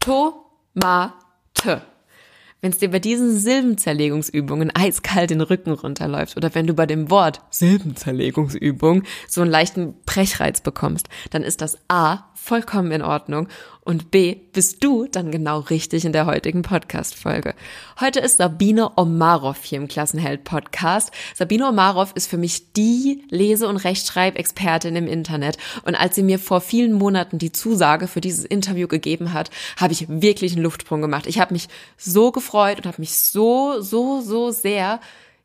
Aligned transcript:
Tomate 0.00 1.82
wenn 2.60 2.72
es 2.72 2.78
dir 2.78 2.90
bei 2.90 2.98
diesen 2.98 3.36
Silbenzerlegungsübungen 3.36 4.70
eiskalt 4.74 5.30
den 5.30 5.40
Rücken 5.40 5.72
runterläuft 5.72 6.36
oder 6.36 6.54
wenn 6.54 6.66
du 6.66 6.74
bei 6.74 6.86
dem 6.86 7.10
Wort 7.10 7.40
Silbenzerlegungsübung 7.50 9.04
so 9.28 9.40
einen 9.40 9.50
leichten 9.50 9.94
Brechreiz 10.04 10.60
bekommst, 10.60 11.08
dann 11.30 11.42
ist 11.42 11.60
das 11.60 11.78
A 11.88 12.24
vollkommen 12.34 12.90
in 12.90 13.02
Ordnung 13.02 13.48
und 13.82 14.10
B 14.10 14.36
bist 14.52 14.82
du 14.82 15.06
dann 15.06 15.30
genau 15.30 15.60
richtig 15.60 16.04
in 16.04 16.12
der 16.12 16.26
heutigen 16.26 16.62
Podcast-Folge. 16.62 17.54
Heute 17.98 18.20
ist 18.20 18.38
Sabine 18.38 18.96
Omarov 18.96 19.62
hier 19.62 19.78
im 19.78 19.88
Klassenheld-Podcast. 19.88 21.10
Sabine 21.34 21.68
Omarov 21.68 22.12
ist 22.14 22.28
für 22.28 22.38
mich 22.38 22.72
die 22.72 23.24
Lese- 23.28 23.68
und 23.68 23.76
Rechtschreibexpertin 23.76 24.96
im 24.96 25.06
Internet 25.06 25.58
und 25.84 25.94
als 25.94 26.14
sie 26.14 26.22
mir 26.22 26.38
vor 26.38 26.60
vielen 26.60 26.92
Monaten 26.92 27.38
die 27.38 27.52
Zusage 27.52 28.06
für 28.06 28.20
dieses 28.20 28.44
Interview 28.44 28.88
gegeben 28.88 29.32
hat, 29.32 29.50
habe 29.76 29.92
ich 29.92 30.08
wirklich 30.08 30.54
einen 30.54 30.62
Luftsprung 30.62 31.02
gemacht. 31.02 31.26
Ich 31.26 31.38
habe 31.38 31.52
mich 31.52 31.68
so 31.96 32.32
gefreut 32.32 32.49
und 32.78 32.86
habe 32.86 33.00
mich 33.00 33.12
so, 33.16 33.80
so, 33.80 34.20
so 34.20 34.50
sehr 34.50 35.00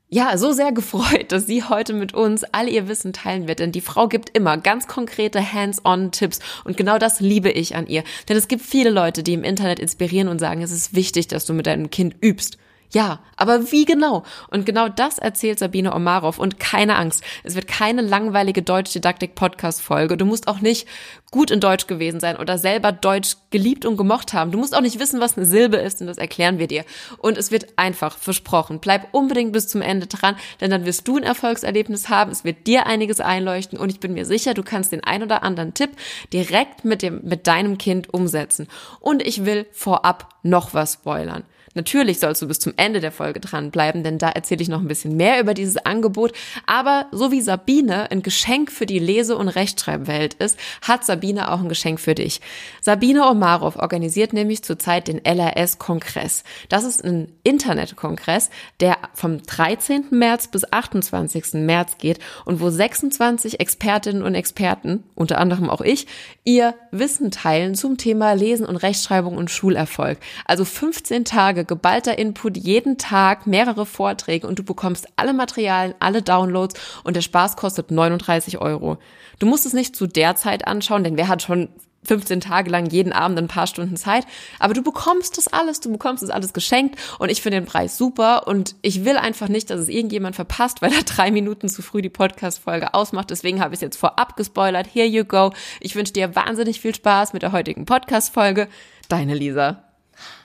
ja, 0.07 0.37
so 0.37 0.51
sehr 0.51 0.71
gefreut, 0.71 1.31
dass 1.31 1.47
sie 1.47 1.63
heute 1.63 1.93
mit 1.93 2.13
uns 2.13 2.43
all 2.51 2.69
ihr 2.69 2.87
Wissen 2.87 3.11
teilen 3.11 3.47
wird. 3.47 3.59
Denn 3.59 3.71
die 3.71 3.81
Frau 3.81 4.07
gibt 4.07 4.29
immer 4.29 4.57
ganz 4.57 4.87
konkrete 4.87 5.53
Hands-on-Tipps. 5.53 6.39
Und 6.63 6.77
genau 6.77 6.99
das 6.99 7.19
liebe 7.19 7.49
ich 7.49 7.75
an 7.75 7.87
ihr. 7.87 8.03
Denn 8.29 8.37
es 8.37 8.47
gibt 8.47 8.61
viele 8.61 8.91
Leute, 8.91 9.23
die 9.23 9.33
im 9.33 9.43
Internet 9.43 9.79
inspirieren 9.79 10.27
und 10.27 10.39
sagen, 10.39 10.61
es 10.61 10.71
ist 10.71 10.95
wichtig, 10.95 11.27
dass 11.27 11.45
du 11.45 11.53
mit 11.53 11.65
deinem 11.65 11.89
Kind 11.89 12.15
übst. 12.21 12.57
Ja, 12.91 13.19
aber 13.35 13.71
wie 13.71 13.85
genau? 13.85 14.23
Und 14.49 14.65
genau 14.65 14.87
das 14.87 15.17
erzählt 15.17 15.59
Sabine 15.59 15.93
Omarov 15.93 16.39
und 16.39 16.59
keine 16.59 16.95
Angst. 16.95 17.23
Es 17.43 17.55
wird 17.55 17.67
keine 17.67 18.01
langweilige 18.01 18.61
Deutsch-Didaktik-Podcast-Folge. 18.61 20.15
Du 20.17 20.25
musst 20.25 20.47
auch 20.47 20.61
nicht 20.61 20.87
gut 21.31 21.51
in 21.51 21.59
Deutsch 21.59 21.87
gewesen 21.87 22.21
sein 22.21 22.37
oder 22.37 22.57
selber 22.57 22.93
Deutsch 22.93 23.35
geliebt 23.49 23.85
und 23.85 23.97
gemocht 23.97 24.33
haben. 24.33 24.51
Du 24.51 24.57
musst 24.57 24.73
auch 24.73 24.81
nicht 24.81 24.99
wissen, 24.99 25.19
was 25.19 25.35
eine 25.35 25.45
Silbe 25.45 25.77
ist 25.77 25.99
und 25.99 26.07
das 26.07 26.17
erklären 26.17 26.59
wir 26.59 26.67
dir. 26.67 26.85
Und 27.17 27.37
es 27.37 27.51
wird 27.51 27.77
einfach 27.77 28.17
versprochen. 28.17 28.79
Bleib 28.79 29.13
unbedingt 29.13 29.51
bis 29.51 29.67
zum 29.67 29.81
Ende 29.81 30.07
dran, 30.07 30.37
denn 30.61 30.71
dann 30.71 30.85
wirst 30.85 31.07
du 31.07 31.17
ein 31.17 31.23
Erfolgserlebnis 31.23 32.07
haben. 32.07 32.31
Es 32.31 32.45
wird 32.45 32.67
dir 32.67 32.85
einiges 32.85 33.19
einleuchten 33.19 33.77
und 33.77 33.89
ich 33.89 33.99
bin 33.99 34.13
mir 34.13 34.25
sicher, 34.25 34.53
du 34.53 34.63
kannst 34.63 34.93
den 34.93 35.03
ein 35.03 35.23
oder 35.23 35.43
anderen 35.43 35.73
Tipp 35.73 35.89
direkt 36.31 36.85
mit 36.85 37.01
dem, 37.01 37.19
mit 37.23 37.47
deinem 37.47 37.77
Kind 37.77 38.13
umsetzen. 38.13 38.67
Und 39.01 39.21
ich 39.21 39.43
will 39.43 39.65
vorab 39.73 40.29
noch 40.43 40.73
was 40.73 40.93
spoilern. 40.93 41.43
Natürlich 41.75 42.19
sollst 42.19 42.41
du 42.41 42.47
bis 42.47 42.59
zum 42.59 42.73
Ende 42.77 43.01
der 43.01 43.11
Folge 43.11 43.41
dranbleiben, 43.41 44.01
denn 44.01 44.17
da 44.17 44.29
erzähle 44.29 44.61
ich 44.61 44.69
noch 44.69 44.79
ein 44.79 44.87
bisschen 44.87 45.17
mehr 45.17 45.41
über 45.41 45.53
dieses 45.53 45.77
Angebot. 45.77 46.31
Aber 46.65 47.07
so 47.11 47.31
wie 47.31 47.41
Sabine 47.41 48.09
ein 48.11 48.23
Geschenk 48.23 48.71
für 48.71 48.85
die 48.85 48.97
Lese- 48.97 49.35
und 49.37 49.49
Rechtschreibwelt 49.49 50.35
ist, 50.35 50.57
hat 50.81 51.03
Sabine 51.03 51.51
auch 51.51 51.59
ein 51.59 51.67
Geschenk 51.67 51.99
für 51.99 52.15
dich. 52.15 52.39
Sabine 52.81 53.29
Omarov 53.29 53.75
organisiert 53.75 54.31
nämlich 54.31 54.63
zurzeit 54.63 55.09
den 55.09 55.19
LRS-Kongress. 55.25 56.45
Das 56.69 56.85
ist 56.85 57.03
ein 57.03 57.27
Internetkongress, 57.43 58.49
der 58.79 58.97
vom 59.13 59.43
13. 59.43 60.05
März 60.11 60.47
bis 60.47 60.71
28. 60.71 61.55
März 61.55 61.97
geht 61.97 62.19
und 62.45 62.61
wo 62.61 62.69
26 62.69 63.59
Expertinnen 63.59 64.23
und 64.23 64.35
Experten, 64.35 65.03
unter 65.13 65.39
anderem 65.39 65.69
auch 65.69 65.81
ich, 65.81 66.07
ihr 66.45 66.73
Wissen 66.91 67.31
teilen 67.31 67.75
zum 67.75 67.97
Thema 67.97 68.31
Lesen 68.31 68.65
und 68.65 68.77
Rechtschreibung 68.77 69.35
und 69.35 69.51
Schulerfolg. 69.51 70.19
Also 70.45 70.63
15 70.63 71.25
Tage 71.25 71.64
geballter 71.65 72.17
Input, 72.17 72.57
jeden 72.57 72.97
Tag 72.97 73.47
mehrere 73.47 73.85
Vorträge 73.85 74.47
und 74.47 74.59
du 74.59 74.63
bekommst 74.63 75.07
alle 75.15 75.33
Materialien, 75.33 75.95
alle 75.99 76.21
Downloads 76.21 76.79
und 77.03 77.15
der 77.15 77.21
Spaß 77.21 77.55
kostet 77.55 77.91
39 77.91 78.59
Euro. 78.59 78.97
Du 79.39 79.47
musst 79.47 79.65
es 79.65 79.73
nicht 79.73 79.95
zu 79.95 80.07
der 80.07 80.35
Zeit 80.35 80.67
anschauen, 80.67 81.03
denn 81.03 81.17
wer 81.17 81.27
hat 81.27 81.41
schon 81.41 81.69
15 82.05 82.39
Tage 82.41 82.69
lang 82.69 82.85
jeden 82.89 83.11
Abend 83.11 83.37
ein 83.37 83.47
paar 83.47 83.67
Stunden 83.67 83.97
Zeit. 83.97 84.25
Aber 84.59 84.73
du 84.73 84.81
bekommst 84.81 85.37
das 85.37 85.47
alles, 85.47 85.79
du 85.79 85.91
bekommst 85.91 86.23
das 86.23 86.29
alles 86.29 86.53
geschenkt 86.53 86.99
und 87.19 87.29
ich 87.29 87.41
finde 87.41 87.59
den 87.59 87.65
Preis 87.65 87.97
super 87.97 88.47
und 88.47 88.75
ich 88.81 89.05
will 89.05 89.17
einfach 89.17 89.49
nicht, 89.49 89.69
dass 89.69 89.79
es 89.79 89.89
irgendjemand 89.89 90.35
verpasst, 90.35 90.81
weil 90.81 90.93
er 90.93 91.03
drei 91.03 91.31
Minuten 91.31 91.67
zu 91.67 91.81
früh 91.81 92.01
die 92.01 92.09
Podcast-Folge 92.09 92.93
ausmacht. 92.93 93.29
Deswegen 93.29 93.59
habe 93.59 93.73
ich 93.73 93.77
es 93.77 93.81
jetzt 93.81 93.97
vorab 93.97 94.37
gespoilert. 94.37 94.87
Here 94.91 95.07
you 95.07 95.25
go. 95.25 95.51
Ich 95.79 95.95
wünsche 95.95 96.13
dir 96.13 96.35
wahnsinnig 96.35 96.79
viel 96.79 96.95
Spaß 96.95 97.33
mit 97.33 97.41
der 97.41 97.51
heutigen 97.51 97.85
Podcast-Folge. 97.85 98.67
Deine 99.09 99.35
Lisa. 99.35 99.84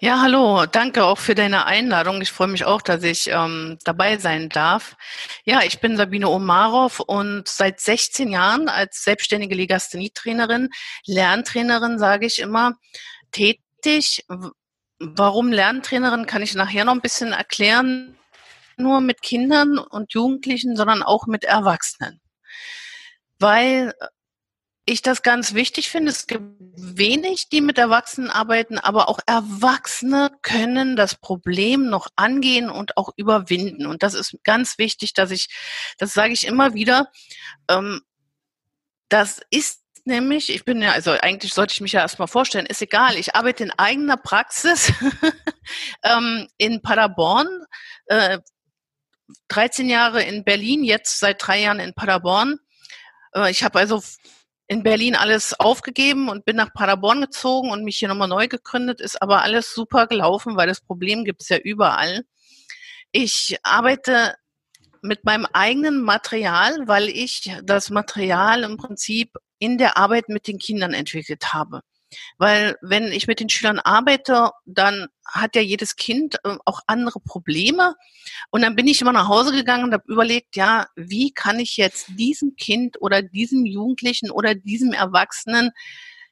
Ja, 0.00 0.20
hallo, 0.20 0.66
danke 0.66 1.04
auch 1.04 1.16
für 1.16 1.34
deine 1.34 1.64
Einladung. 1.64 2.20
Ich 2.20 2.30
freue 2.30 2.48
mich 2.48 2.66
auch, 2.66 2.82
dass 2.82 3.02
ich 3.02 3.28
ähm, 3.28 3.78
dabei 3.84 4.18
sein 4.18 4.50
darf. 4.50 4.94
Ja, 5.44 5.62
ich 5.62 5.80
bin 5.80 5.96
Sabine 5.96 6.28
Omarov 6.28 7.00
und 7.00 7.48
seit 7.48 7.80
16 7.80 8.28
Jahren 8.28 8.68
als 8.68 9.04
selbstständige 9.04 9.54
Legasthenie-Trainerin, 9.54 10.68
Lerntrainerin, 11.06 11.98
sage 11.98 12.26
ich 12.26 12.40
immer, 12.40 12.74
tätig. 13.32 14.26
Warum 14.98 15.50
Lerntrainerin, 15.50 16.26
kann 16.26 16.42
ich 16.42 16.54
nachher 16.54 16.84
noch 16.84 16.94
ein 16.94 17.00
bisschen 17.00 17.32
erklären. 17.32 18.18
Nur 18.76 19.00
mit 19.00 19.22
Kindern 19.22 19.78
und 19.78 20.12
Jugendlichen, 20.12 20.76
sondern 20.76 21.02
auch 21.02 21.26
mit 21.26 21.44
Erwachsenen. 21.44 22.20
Weil 23.38 23.94
ich 24.86 25.02
das 25.02 25.22
ganz 25.22 25.52
wichtig 25.52 25.90
finde. 25.90 26.12
Es 26.12 26.28
gibt 26.28 26.44
wenig, 26.76 27.48
die 27.48 27.60
mit 27.60 27.76
Erwachsenen 27.76 28.30
arbeiten, 28.30 28.78
aber 28.78 29.08
auch 29.08 29.18
Erwachsene 29.26 30.30
können 30.42 30.94
das 30.94 31.16
Problem 31.16 31.90
noch 31.90 32.08
angehen 32.14 32.70
und 32.70 32.96
auch 32.96 33.10
überwinden. 33.16 33.86
Und 33.86 34.04
das 34.04 34.14
ist 34.14 34.36
ganz 34.44 34.78
wichtig, 34.78 35.12
dass 35.12 35.32
ich, 35.32 35.48
das 35.98 36.14
sage 36.14 36.32
ich 36.32 36.46
immer 36.46 36.72
wieder, 36.72 37.10
ähm, 37.68 38.00
das 39.08 39.40
ist 39.50 39.82
nämlich, 40.04 40.54
ich 40.54 40.64
bin 40.64 40.80
ja, 40.80 40.92
also 40.92 41.10
eigentlich 41.10 41.52
sollte 41.52 41.72
ich 41.72 41.80
mich 41.80 41.92
ja 41.92 42.00
erstmal 42.00 42.28
vorstellen, 42.28 42.66
ist 42.66 42.80
egal, 42.80 43.16
ich 43.16 43.34
arbeite 43.34 43.64
in 43.64 43.72
eigener 43.72 44.16
Praxis 44.16 44.92
ähm, 46.04 46.48
in 46.58 46.80
Paderborn, 46.80 47.48
äh, 48.06 48.38
13 49.48 49.88
Jahre 49.88 50.22
in 50.22 50.44
Berlin, 50.44 50.84
jetzt 50.84 51.18
seit 51.18 51.44
drei 51.44 51.60
Jahren 51.62 51.80
in 51.80 51.92
Paderborn. 51.92 52.60
Äh, 53.34 53.50
ich 53.50 53.64
habe 53.64 53.80
also 53.80 54.00
in 54.68 54.82
Berlin 54.82 55.14
alles 55.14 55.58
aufgegeben 55.58 56.28
und 56.28 56.44
bin 56.44 56.56
nach 56.56 56.72
Paderborn 56.72 57.20
gezogen 57.20 57.70
und 57.70 57.84
mich 57.84 57.98
hier 57.98 58.08
nochmal 58.08 58.28
neu 58.28 58.48
gegründet, 58.48 59.00
ist 59.00 59.22
aber 59.22 59.42
alles 59.42 59.72
super 59.72 60.06
gelaufen, 60.06 60.56
weil 60.56 60.66
das 60.66 60.80
Problem 60.80 61.24
gibt 61.24 61.42
es 61.42 61.48
ja 61.48 61.58
überall. 61.58 62.24
Ich 63.12 63.56
arbeite 63.62 64.34
mit 65.02 65.24
meinem 65.24 65.46
eigenen 65.52 66.02
Material, 66.02 66.88
weil 66.88 67.08
ich 67.08 67.52
das 67.62 67.90
Material 67.90 68.64
im 68.64 68.76
Prinzip 68.76 69.36
in 69.58 69.78
der 69.78 69.96
Arbeit 69.96 70.28
mit 70.28 70.48
den 70.48 70.58
Kindern 70.58 70.92
entwickelt 70.92 71.52
habe. 71.52 71.82
Weil 72.38 72.76
wenn 72.82 73.12
ich 73.12 73.26
mit 73.26 73.40
den 73.40 73.48
Schülern 73.48 73.78
arbeite, 73.78 74.50
dann 74.64 75.08
hat 75.24 75.56
ja 75.56 75.62
jedes 75.62 75.96
Kind 75.96 76.36
äh, 76.44 76.56
auch 76.64 76.80
andere 76.86 77.20
Probleme. 77.20 77.94
Und 78.50 78.62
dann 78.62 78.76
bin 78.76 78.86
ich 78.86 79.00
immer 79.00 79.12
nach 79.12 79.28
Hause 79.28 79.52
gegangen 79.52 79.84
und 79.84 79.92
habe 79.92 80.04
überlegt, 80.06 80.56
ja, 80.56 80.86
wie 80.96 81.32
kann 81.32 81.58
ich 81.60 81.76
jetzt 81.76 82.08
diesem 82.16 82.56
Kind 82.56 83.00
oder 83.00 83.22
diesem 83.22 83.66
Jugendlichen 83.66 84.30
oder 84.30 84.54
diesem 84.54 84.92
Erwachsenen 84.92 85.72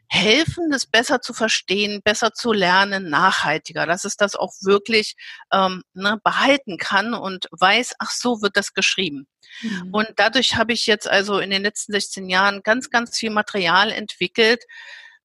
helfen, 0.08 0.70
das 0.70 0.86
besser 0.86 1.20
zu 1.20 1.32
verstehen, 1.32 2.00
besser 2.02 2.32
zu 2.32 2.52
lernen, 2.52 3.08
nachhaltiger, 3.10 3.86
dass 3.86 4.04
es 4.04 4.16
das 4.16 4.36
auch 4.36 4.52
wirklich 4.62 5.16
ähm, 5.52 5.82
ne, 5.92 6.20
behalten 6.22 6.78
kann 6.78 7.14
und 7.14 7.46
weiß, 7.50 7.94
ach 7.98 8.10
so 8.10 8.42
wird 8.42 8.56
das 8.56 8.74
geschrieben. 8.74 9.26
Mhm. 9.62 9.88
Und 9.92 10.08
dadurch 10.16 10.56
habe 10.56 10.72
ich 10.72 10.86
jetzt 10.86 11.08
also 11.08 11.38
in 11.38 11.50
den 11.50 11.62
letzten 11.62 11.92
16 11.92 12.28
Jahren 12.28 12.62
ganz, 12.62 12.90
ganz 12.90 13.18
viel 13.18 13.30
Material 13.30 13.90
entwickelt, 13.90 14.64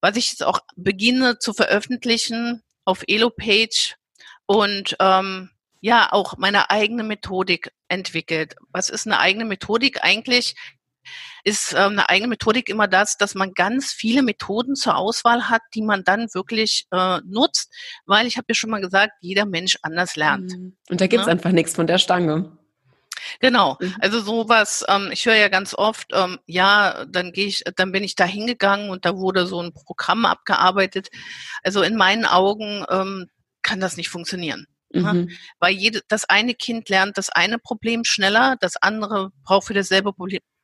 was 0.02 0.16
ich 0.16 0.32
jetzt 0.32 0.44
auch 0.44 0.62
beginne 0.76 1.40
zu 1.40 1.54
veröffentlichen 1.54 2.64
auf 2.86 3.04
Elopage 3.08 3.96
und 4.46 4.96
ähm, 5.00 5.50
ja 5.82 6.12
auch 6.12 6.38
meine 6.38 6.70
eigene 6.70 7.04
Methodik 7.04 7.72
entwickelt. 7.88 8.56
Was 8.72 8.90
ist 8.90 9.08
eine 9.08 9.20
eigene 9.20 9.46
Methodik 9.46 10.04
eigentlich? 10.04 10.56
Ist 11.44 11.74
ähm, 11.74 11.94
eine 11.94 12.10
eigene 12.10 12.28
Methodik 12.28 12.70
immer 12.70 12.88
das, 12.88 13.18
dass 13.18 13.34
man 13.34 13.54
ganz 13.54 13.94
viele 13.94 14.22
Methoden 14.22 14.76
zur 14.76 14.98
Auswahl 14.98 15.50
hat, 15.50 15.62
die 15.74 15.82
man 15.82 16.04
dann 16.04 16.28
wirklich 16.34 16.86
äh, 16.92 17.20
nutzt, 17.26 17.74
weil 18.06 18.28
ich 18.28 18.38
habe 18.38 18.46
ja 18.50 18.56
schon 18.56 18.70
mal 18.70 18.82
gesagt, 18.82 19.14
jeder 19.22 19.46
Mensch 19.46 19.78
anders 19.82 20.16
lernt. 20.16 20.54
Und 20.54 21.02
da 21.02 21.08
gibt's 21.08 21.26
ja? 21.26 21.34
Ne? 21.34 21.40
einfach 21.40 21.52
nichts 21.52 21.74
von 21.74 21.88
der 21.88 21.98
Stange. 21.98 22.59
Genau, 23.40 23.78
mhm. 23.80 23.96
also 24.00 24.20
sowas, 24.20 24.86
ähm, 24.88 25.10
ich 25.12 25.26
höre 25.26 25.36
ja 25.36 25.50
ganz 25.50 25.74
oft, 25.74 26.08
ähm, 26.14 26.40
ja, 26.46 27.06
dann 27.06 27.32
gehe 27.32 27.48
ich, 27.48 27.64
dann 27.76 27.92
bin 27.92 28.04
ich 28.04 28.16
da 28.16 28.26
hingegangen 28.26 28.90
und 28.90 29.06
da 29.06 29.16
wurde 29.18 29.48
so 29.48 29.62
ein 29.62 29.74
Programm 29.74 30.26
abgearbeitet. 30.26 31.10
Also 31.64 31.82
in 31.82 31.96
meinen 31.96 32.26
Augen 32.26 32.86
ähm, 32.90 33.28
kann 33.62 33.80
das 33.80 33.98
nicht 33.98 34.10
funktionieren. 34.10 34.68
Ne? 34.92 35.14
Mhm. 35.14 35.30
Weil 35.60 35.74
jede, 35.74 36.02
das 36.08 36.26
eine 36.26 36.56
Kind 36.56 36.90
lernt 36.90 37.18
das 37.18 37.30
eine 37.30 37.60
Problem 37.60 38.04
schneller, 38.04 38.56
das 38.60 38.78
andere 38.78 39.32
braucht 39.44 39.68
für 39.68 39.74
dasselbe 39.74 40.14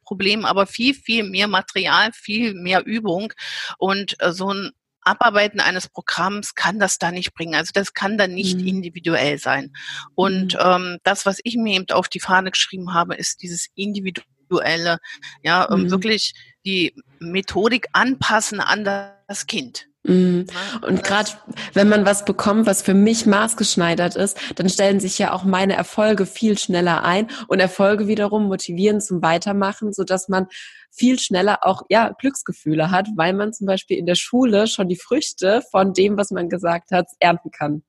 Problem 0.04 0.46
aber 0.46 0.68
viel, 0.68 0.94
viel 0.94 1.24
mehr 1.24 1.48
Material, 1.48 2.12
viel 2.14 2.54
mehr 2.54 2.86
Übung 2.86 3.34
und 3.78 4.16
äh, 4.20 4.32
so 4.32 4.52
ein 4.52 4.72
Abarbeiten 5.06 5.60
eines 5.60 5.88
Programms 5.88 6.56
kann 6.56 6.80
das 6.80 6.98
da 6.98 7.12
nicht 7.12 7.34
bringen. 7.34 7.56
Also 7.56 7.72
das 7.74 7.94
kann 7.94 8.18
dann 8.18 8.34
nicht 8.34 8.60
mhm. 8.60 8.68
individuell 8.68 9.38
sein. 9.38 9.72
Und 10.16 10.54
mhm. 10.54 10.60
ähm, 10.60 10.98
das, 11.04 11.26
was 11.26 11.40
ich 11.44 11.56
mir 11.56 11.76
eben 11.76 11.90
auf 11.92 12.08
die 12.08 12.20
Fahne 12.20 12.52
geschrieben 12.52 12.94
habe, 12.94 13.16
ist 13.16 13.42
dieses 13.42 13.68
individuelle, 13.76 15.00
ja, 15.44 15.70
ähm, 15.72 15.84
mhm. 15.84 15.92
wirklich 15.92 16.34
die 16.66 16.94
Methodik 17.20 17.88
anpassen 17.94 18.60
an 18.60 18.84
das 18.84 19.48
Kind. 19.48 19.88
Mhm. 20.08 20.46
Und 20.82 21.04
gerade 21.04 21.32
wenn 21.74 21.90
man 21.90 22.06
was 22.06 22.26
bekommt, 22.26 22.68
was 22.68 22.84
für 22.84 22.94
mich 22.94 23.26
maßgeschneidert 23.26 24.16
ist, 24.16 24.38
dann 24.56 24.70
stellen 24.70 25.00
sich 25.00 25.18
ja 25.18 25.34
auch 25.34 25.44
meine 25.44 25.76
Erfolge 25.76 26.28
viel 26.28 26.58
schneller 26.60 27.04
ein 27.04 27.28
und 27.48 27.60
Erfolge 27.60 28.08
wiederum 28.08 28.48
motivieren 28.48 29.02
zum 29.02 29.24
Weitermachen, 29.24 29.94
so 29.94 30.04
dass 30.04 30.30
man 30.30 30.48
viel 30.92 31.20
schneller 31.20 31.60
auch 31.62 31.84
ja 31.90 32.12
Glücksgefühle 32.20 32.92
hat, 32.92 33.08
weil 33.16 33.34
man 33.34 33.52
zum 33.52 33.66
Beispiel 33.66 33.98
in 33.98 34.06
der 34.06 34.16
Schule 34.16 34.68
schon 34.68 34.88
die 34.88 34.96
Früchte 34.96 35.64
von 35.72 35.94
dem, 35.94 36.18
was 36.18 36.30
man 36.30 36.50
gesagt 36.50 36.92
hat, 36.92 37.08
ernten 37.20 37.50
kann. 37.50 37.84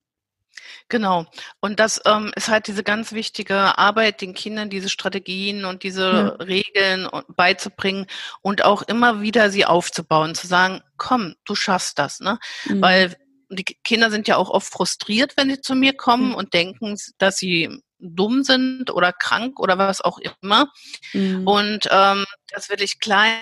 Genau. 0.89 1.27
Und 1.61 1.81
das 1.81 2.01
ähm, 2.05 2.33
ist 2.37 2.49
halt 2.49 2.67
diese 2.67 2.83
ganz 2.83 3.13
wichtige 3.13 3.79
Arbeit, 3.79 4.21
den 4.21 4.35
Kindern 4.35 4.71
diese 4.71 4.89
Strategien 4.89 5.65
und 5.65 5.83
diese 5.83 6.37
ja. 6.39 6.45
Regeln 6.45 7.09
beizubringen 7.29 8.07
und 8.43 8.65
auch 8.65 8.83
immer 8.83 9.21
wieder 9.21 9.51
sie 9.51 9.65
aufzubauen, 9.65 10.35
zu 10.35 10.47
sagen, 10.47 10.83
komm, 10.97 11.35
du 11.45 11.55
schaffst 11.55 11.99
das, 11.99 12.21
ne? 12.21 12.39
Mhm. 12.67 12.83
Weil 12.83 13.17
die 13.49 13.65
Kinder 13.65 14.11
sind 14.11 14.29
ja 14.29 14.37
auch 14.37 14.51
oft 14.51 14.73
frustriert, 14.73 15.37
wenn 15.37 15.51
sie 15.51 15.61
zu 15.61 15.75
mir 15.75 15.95
kommen 15.95 16.31
mhm. 16.31 16.35
und 16.35 16.55
denken, 16.55 16.97
dass 17.19 17.37
sie 17.37 17.83
dumm 17.99 18.43
sind 18.43 18.91
oder 18.91 19.13
krank 19.13 19.59
oder 19.59 19.79
was 19.79 20.01
auch 20.01 20.19
immer. 20.19 20.71
Mhm. 21.13 21.47
Und 21.47 21.89
ähm, 21.91 22.25
das 22.51 22.69
will 22.69 22.83
ich 22.83 23.01
klein 23.01 23.39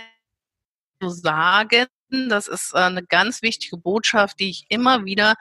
so 1.00 1.08
sagen. 1.08 1.86
Das 2.10 2.48
ist 2.48 2.72
äh, 2.74 2.78
eine 2.78 3.04
ganz 3.04 3.42
wichtige 3.42 3.76
Botschaft, 3.76 4.38
die 4.40 4.50
ich 4.50 4.66
immer 4.68 5.04
wieder 5.04 5.34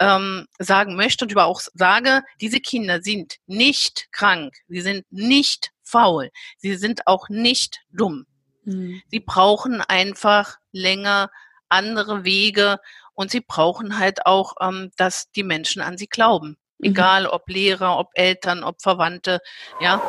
ähm, 0.00 0.46
sagen 0.58 0.96
möchte 0.96 1.24
und 1.24 1.32
über 1.32 1.46
auch 1.46 1.60
sage, 1.74 2.22
diese 2.40 2.60
Kinder 2.60 3.02
sind 3.02 3.36
nicht 3.46 4.08
krank, 4.12 4.54
sie 4.68 4.80
sind 4.80 5.04
nicht 5.10 5.70
faul, 5.82 6.30
sie 6.58 6.76
sind 6.76 7.06
auch 7.06 7.28
nicht 7.28 7.80
dumm. 7.90 8.26
Mhm. 8.64 9.02
Sie 9.10 9.20
brauchen 9.20 9.80
einfach 9.80 10.56
länger 10.72 11.30
andere 11.68 12.24
Wege 12.24 12.78
und 13.14 13.30
sie 13.30 13.40
brauchen 13.40 13.98
halt 13.98 14.26
auch, 14.26 14.54
ähm, 14.60 14.90
dass 14.96 15.30
die 15.32 15.42
Menschen 15.42 15.82
an 15.82 15.98
sie 15.98 16.06
glauben. 16.06 16.56
Mhm. 16.78 16.90
Egal 16.90 17.26
ob 17.26 17.48
Lehrer, 17.48 17.98
ob 17.98 18.10
Eltern, 18.14 18.62
ob 18.62 18.80
Verwandte, 18.80 19.40
ja. 19.80 20.00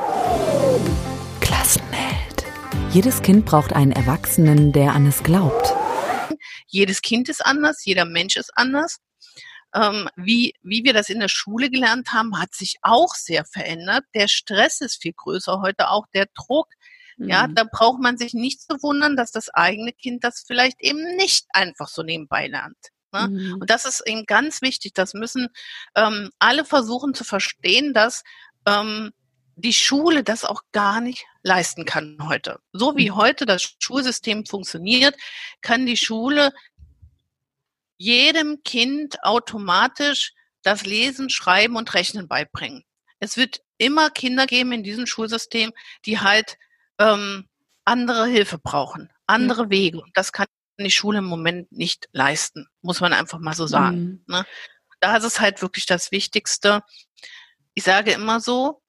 Klassenheld. 1.40 2.46
Jedes 2.92 3.22
Kind 3.22 3.46
braucht 3.46 3.74
einen 3.74 3.92
Erwachsenen, 3.92 4.72
der 4.72 4.94
an 4.94 5.08
es 5.08 5.24
glaubt. 5.24 5.74
Jedes 6.68 7.02
Kind 7.02 7.30
ist 7.30 7.44
anders, 7.44 7.84
jeder 7.86 8.06
Mensch 8.06 8.36
ist 8.36 8.52
anders 8.56 9.00
ähm, 9.74 10.10
wie, 10.16 10.54
wie 10.64 10.84
wir 10.84 10.94
das 10.94 11.10
in 11.10 11.20
der 11.20 11.28
Schule 11.28 11.70
gelernt 11.70 12.12
haben, 12.12 12.40
hat 12.40 12.54
sich 12.54 12.78
auch 12.82 13.14
sehr 13.16 13.46
verändert. 13.46 14.06
Der 14.16 14.28
Stress 14.28 14.82
ist 14.82 15.02
viel 15.02 15.14
größer 15.14 15.62
heute, 15.62 15.90
auch 15.90 16.08
der 16.14 16.28
Druck. 16.34 16.68
Ja, 17.18 17.48
mhm. 17.48 17.56
da 17.56 17.66
braucht 17.66 18.00
man 18.00 18.18
sich 18.18 18.34
nicht 18.34 18.62
zu 18.62 18.82
wundern, 18.82 19.18
dass 19.18 19.32
das 19.32 19.50
eigene 19.50 19.92
Kind 19.92 20.24
das 20.24 20.44
vielleicht 20.48 20.82
eben 20.82 21.18
nicht 21.18 21.48
einfach 21.52 21.90
so 21.90 22.02
nebenbei 22.02 22.48
lernt. 22.48 22.78
Ne? 23.12 23.28
Mhm. 23.28 23.58
Und 23.60 23.70
das 23.70 23.86
ist 23.86 24.02
eben 24.06 24.26
ganz 24.26 24.62
wichtig. 24.62 24.94
Das 24.94 25.14
müssen 25.14 25.50
ähm, 25.96 26.30
alle 26.40 26.64
versuchen 26.64 27.14
zu 27.14 27.26
verstehen, 27.26 27.94
dass 27.94 28.24
ähm, 28.66 29.12
die 29.56 29.74
Schule 29.74 30.24
das 30.24 30.46
auch 30.46 30.62
gar 30.72 31.02
nicht 31.02 31.26
leisten 31.44 31.84
kann 31.84 32.18
heute. 32.22 32.60
So 32.72 32.96
wie 32.96 33.10
mhm. 33.10 33.16
heute 33.16 33.46
das 33.46 33.76
Schulsystem 33.80 34.46
funktioniert, 34.46 35.16
kann 35.62 35.86
die 35.86 35.98
Schule 35.98 36.54
jedem 38.00 38.64
Kind 38.64 39.24
automatisch 39.24 40.34
das 40.64 40.86
Lesen, 40.86 41.30
Schreiben 41.30 41.76
und 41.76 41.94
Rechnen 41.94 42.28
beibringen. 42.28 42.84
Es 43.20 43.38
wird 43.38 43.62
immer 43.78 44.10
Kinder 44.10 44.48
geben 44.48 44.72
in 44.72 44.84
diesem 44.84 45.06
Schulsystem, 45.06 45.74
die 46.06 46.20
halt 46.20 46.58
ähm, 46.98 47.48
andere 47.86 48.26
Hilfe 48.26 48.58
brauchen, 48.58 49.12
andere 49.28 49.66
mhm. 49.66 49.70
Wege. 49.70 50.02
Und 50.02 50.16
das 50.16 50.32
kann 50.32 50.48
die 50.80 50.90
Schule 50.92 51.20
im 51.20 51.26
Moment 51.26 51.72
nicht 51.74 52.08
leisten, 52.14 52.68
muss 52.82 53.02
man 53.02 53.12
einfach 53.12 53.40
mal 53.40 53.54
so 53.54 53.68
sagen. 53.68 53.98
Mhm. 53.98 54.24
Ne? 54.28 54.46
Da 55.02 55.18
ist 55.18 55.26
es 55.26 55.42
halt 55.42 55.62
wirklich 55.62 55.86
das 55.86 56.12
Wichtigste. 56.12 56.82
Ich 57.74 57.84
sage 57.84 58.12
immer 58.12 58.40
so, 58.40 58.82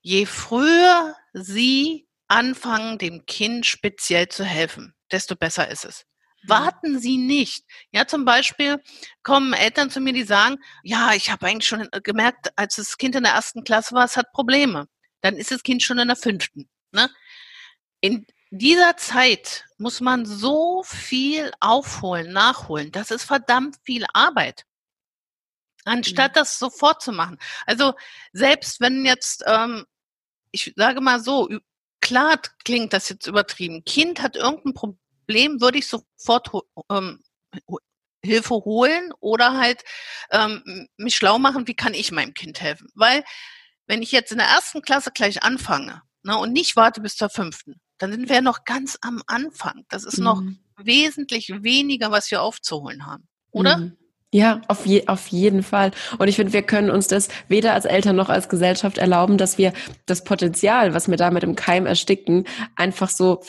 je 0.00 0.24
früher 0.24 1.14
Sie 1.34 2.08
anfangen, 2.28 2.96
dem 2.96 3.26
Kind 3.26 3.66
speziell 3.66 4.28
zu 4.28 4.44
helfen, 4.44 4.94
desto 5.12 5.36
besser 5.36 5.68
ist 5.68 5.84
es. 5.84 6.06
Warten 6.46 6.98
Sie 6.98 7.18
nicht. 7.18 7.64
Ja, 7.90 8.06
zum 8.06 8.24
Beispiel 8.24 8.82
kommen 9.22 9.52
Eltern 9.52 9.90
zu 9.90 10.00
mir, 10.00 10.12
die 10.12 10.22
sagen, 10.22 10.58
ja, 10.82 11.12
ich 11.12 11.30
habe 11.30 11.46
eigentlich 11.46 11.68
schon 11.68 11.88
äh, 11.92 12.00
gemerkt, 12.00 12.52
als 12.56 12.76
das 12.76 12.96
Kind 12.96 13.16
in 13.16 13.24
der 13.24 13.32
ersten 13.32 13.64
Klasse 13.64 13.94
war, 13.94 14.04
es 14.04 14.16
hat 14.16 14.32
Probleme. 14.32 14.88
Dann 15.20 15.36
ist 15.36 15.50
das 15.50 15.62
Kind 15.62 15.82
schon 15.82 15.98
in 15.98 16.08
der 16.08 16.16
fünften. 16.16 16.68
Ne? 16.92 17.10
In 18.00 18.26
dieser 18.50 18.96
Zeit 18.96 19.66
muss 19.78 20.00
man 20.00 20.24
so 20.24 20.82
viel 20.84 21.50
aufholen, 21.60 22.32
nachholen. 22.32 22.92
Das 22.92 23.10
ist 23.10 23.24
verdammt 23.24 23.76
viel 23.84 24.06
Arbeit. 24.12 24.64
Anstatt 25.84 26.32
mhm. 26.32 26.40
das 26.40 26.58
sofort 26.58 27.02
zu 27.02 27.12
machen. 27.12 27.38
Also 27.66 27.94
selbst 28.32 28.80
wenn 28.80 29.04
jetzt, 29.04 29.42
ähm, 29.46 29.84
ich 30.52 30.72
sage 30.76 31.00
mal 31.00 31.20
so, 31.20 31.48
klar 32.00 32.40
klingt 32.64 32.92
das 32.92 33.08
jetzt 33.08 33.26
übertrieben. 33.26 33.84
Kind 33.84 34.22
hat 34.22 34.36
irgendein 34.36 34.74
Problem 34.74 34.98
Problem 35.28 35.60
würde 35.60 35.78
ich 35.78 35.86
sofort 35.86 36.50
ähm, 36.90 37.22
Hilfe 38.24 38.54
holen 38.54 39.12
oder 39.20 39.58
halt 39.58 39.84
ähm, 40.30 40.88
mich 40.96 41.16
schlau 41.16 41.38
machen, 41.38 41.68
wie 41.68 41.74
kann 41.74 41.92
ich 41.92 42.10
meinem 42.12 42.32
Kind 42.32 42.62
helfen. 42.62 42.88
Weil 42.94 43.22
wenn 43.86 44.02
ich 44.02 44.10
jetzt 44.10 44.32
in 44.32 44.38
der 44.38 44.46
ersten 44.46 44.80
Klasse 44.80 45.10
gleich 45.12 45.42
anfange 45.42 46.02
ne, 46.22 46.36
und 46.38 46.52
nicht 46.52 46.76
warte 46.76 47.02
bis 47.02 47.16
zur 47.16 47.28
fünften, 47.28 47.78
dann 47.98 48.10
sind 48.12 48.30
wir 48.30 48.40
noch 48.40 48.64
ganz 48.64 48.96
am 49.02 49.22
Anfang. 49.26 49.84
Das 49.90 50.04
ist 50.04 50.18
mhm. 50.18 50.24
noch 50.24 50.42
wesentlich 50.78 51.50
weniger, 51.62 52.10
was 52.10 52.30
wir 52.30 52.40
aufzuholen 52.40 53.04
haben, 53.04 53.28
oder? 53.50 53.76
Mhm. 53.76 53.98
Ja, 54.30 54.60
auf, 54.68 54.84
je, 54.84 55.06
auf 55.06 55.28
jeden 55.28 55.62
Fall. 55.62 55.90
Und 56.18 56.28
ich 56.28 56.36
finde, 56.36 56.52
wir 56.52 56.60
können 56.60 56.90
uns 56.90 57.08
das 57.08 57.28
weder 57.48 57.72
als 57.72 57.86
Eltern 57.86 58.14
noch 58.14 58.28
als 58.28 58.50
Gesellschaft 58.50 58.98
erlauben, 58.98 59.38
dass 59.38 59.56
wir 59.56 59.72
das 60.04 60.22
Potenzial, 60.22 60.92
was 60.92 61.08
wir 61.08 61.16
da 61.16 61.30
mit 61.30 61.42
dem 61.42 61.56
Keim 61.56 61.86
ersticken, 61.86 62.44
einfach 62.76 63.08
so 63.08 63.40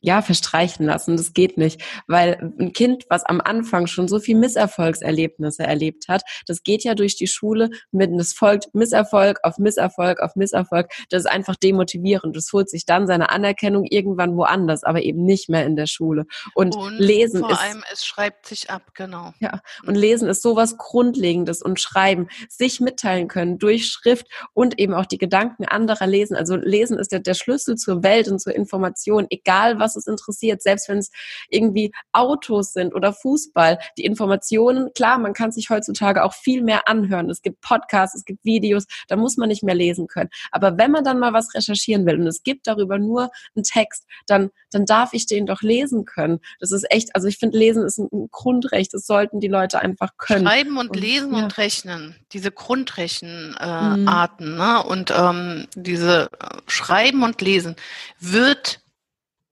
ja, 0.00 0.22
verstreichen 0.22 0.86
lassen. 0.86 1.16
Das 1.16 1.32
geht 1.32 1.58
nicht. 1.58 1.82
Weil 2.06 2.52
ein 2.60 2.72
Kind, 2.72 3.04
was 3.10 3.24
am 3.24 3.40
Anfang 3.40 3.88
schon 3.88 4.06
so 4.06 4.20
viel 4.20 4.36
Misserfolgserlebnisse 4.36 5.64
erlebt 5.64 6.06
hat, 6.06 6.22
das 6.46 6.62
geht 6.62 6.84
ja 6.84 6.94
durch 6.94 7.16
die 7.16 7.26
Schule 7.26 7.70
mit, 7.90 8.12
es 8.12 8.32
folgt 8.32 8.72
Misserfolg 8.74 9.40
auf 9.42 9.58
Misserfolg 9.58 10.20
auf 10.20 10.36
Misserfolg. 10.36 10.88
Das 11.10 11.24
ist 11.24 11.30
einfach 11.30 11.56
demotivierend. 11.56 12.36
Das 12.36 12.52
holt 12.52 12.70
sich 12.70 12.86
dann 12.86 13.08
seine 13.08 13.30
Anerkennung 13.30 13.86
irgendwann 13.86 14.36
woanders, 14.36 14.84
aber 14.84 15.02
eben 15.02 15.24
nicht 15.24 15.48
mehr 15.48 15.66
in 15.66 15.74
der 15.74 15.86
Schule. 15.86 16.26
Und, 16.54 16.76
und 16.76 16.96
lesen 16.96 17.40
vor 17.40 17.50
ist. 17.50 17.58
Vor 17.58 17.66
allem, 17.66 17.84
es 17.92 18.06
schreibt 18.06 18.46
sich 18.46 18.70
ab, 18.70 18.82
genau. 18.94 19.32
Ja. 19.40 19.60
Und 19.84 19.96
lesen 19.96 20.27
ist 20.28 20.42
sowas 20.42 20.76
Grundlegendes 20.76 21.62
und 21.62 21.80
Schreiben, 21.80 22.28
sich 22.48 22.80
mitteilen 22.80 23.28
können 23.28 23.58
durch 23.58 23.86
Schrift 23.86 24.26
und 24.54 24.78
eben 24.78 24.94
auch 24.94 25.06
die 25.06 25.18
Gedanken 25.18 25.64
anderer 25.64 26.06
lesen. 26.06 26.36
Also 26.36 26.56
Lesen 26.56 26.98
ist 26.98 27.12
der, 27.12 27.20
der 27.20 27.34
Schlüssel 27.34 27.76
zur 27.76 28.02
Welt 28.02 28.28
und 28.28 28.40
zur 28.40 28.54
Information, 28.54 29.26
egal 29.30 29.78
was 29.78 29.96
es 29.96 30.06
interessiert, 30.06 30.62
selbst 30.62 30.88
wenn 30.88 30.98
es 30.98 31.10
irgendwie 31.50 31.92
Autos 32.12 32.72
sind 32.72 32.94
oder 32.94 33.12
Fußball. 33.12 33.78
Die 33.96 34.04
Informationen, 34.04 34.92
klar, 34.94 35.18
man 35.18 35.32
kann 35.32 35.52
sich 35.52 35.70
heutzutage 35.70 36.24
auch 36.24 36.34
viel 36.34 36.62
mehr 36.62 36.88
anhören. 36.88 37.30
Es 37.30 37.42
gibt 37.42 37.60
Podcasts, 37.60 38.16
es 38.16 38.24
gibt 38.24 38.44
Videos, 38.44 38.86
da 39.08 39.16
muss 39.16 39.36
man 39.36 39.48
nicht 39.48 39.62
mehr 39.62 39.74
lesen 39.74 40.06
können. 40.06 40.30
Aber 40.50 40.78
wenn 40.78 40.90
man 40.90 41.04
dann 41.04 41.18
mal 41.18 41.32
was 41.32 41.54
recherchieren 41.54 42.06
will 42.06 42.20
und 42.20 42.26
es 42.26 42.42
gibt 42.42 42.66
darüber 42.66 42.98
nur 42.98 43.30
einen 43.54 43.64
Text, 43.64 44.06
dann, 44.26 44.50
dann 44.70 44.84
darf 44.84 45.12
ich 45.12 45.26
den 45.26 45.46
doch 45.46 45.62
lesen 45.62 46.04
können. 46.04 46.40
Das 46.60 46.72
ist 46.72 46.90
echt, 46.90 47.14
also 47.14 47.28
ich 47.28 47.38
finde, 47.38 47.58
Lesen 47.58 47.84
ist 47.84 47.98
ein 47.98 48.28
Grundrecht. 48.30 48.94
Das 48.94 49.06
sollten 49.06 49.40
die 49.40 49.48
Leute 49.48 49.80
einfach 49.80 50.16
können. 50.18 50.46
Schreiben 50.46 50.76
und, 50.76 50.90
und 50.90 50.96
lesen 50.96 51.34
ja. 51.34 51.44
und 51.44 51.56
rechnen, 51.58 52.16
diese 52.32 52.50
Grundrechenarten 52.50 54.46
äh, 54.46 54.50
mhm. 54.50 54.56
ne? 54.56 54.82
und 54.82 55.10
ähm, 55.10 55.68
diese 55.74 56.30
äh, 56.40 56.58
Schreiben 56.66 57.22
und 57.22 57.40
Lesen 57.40 57.76
wird 58.18 58.80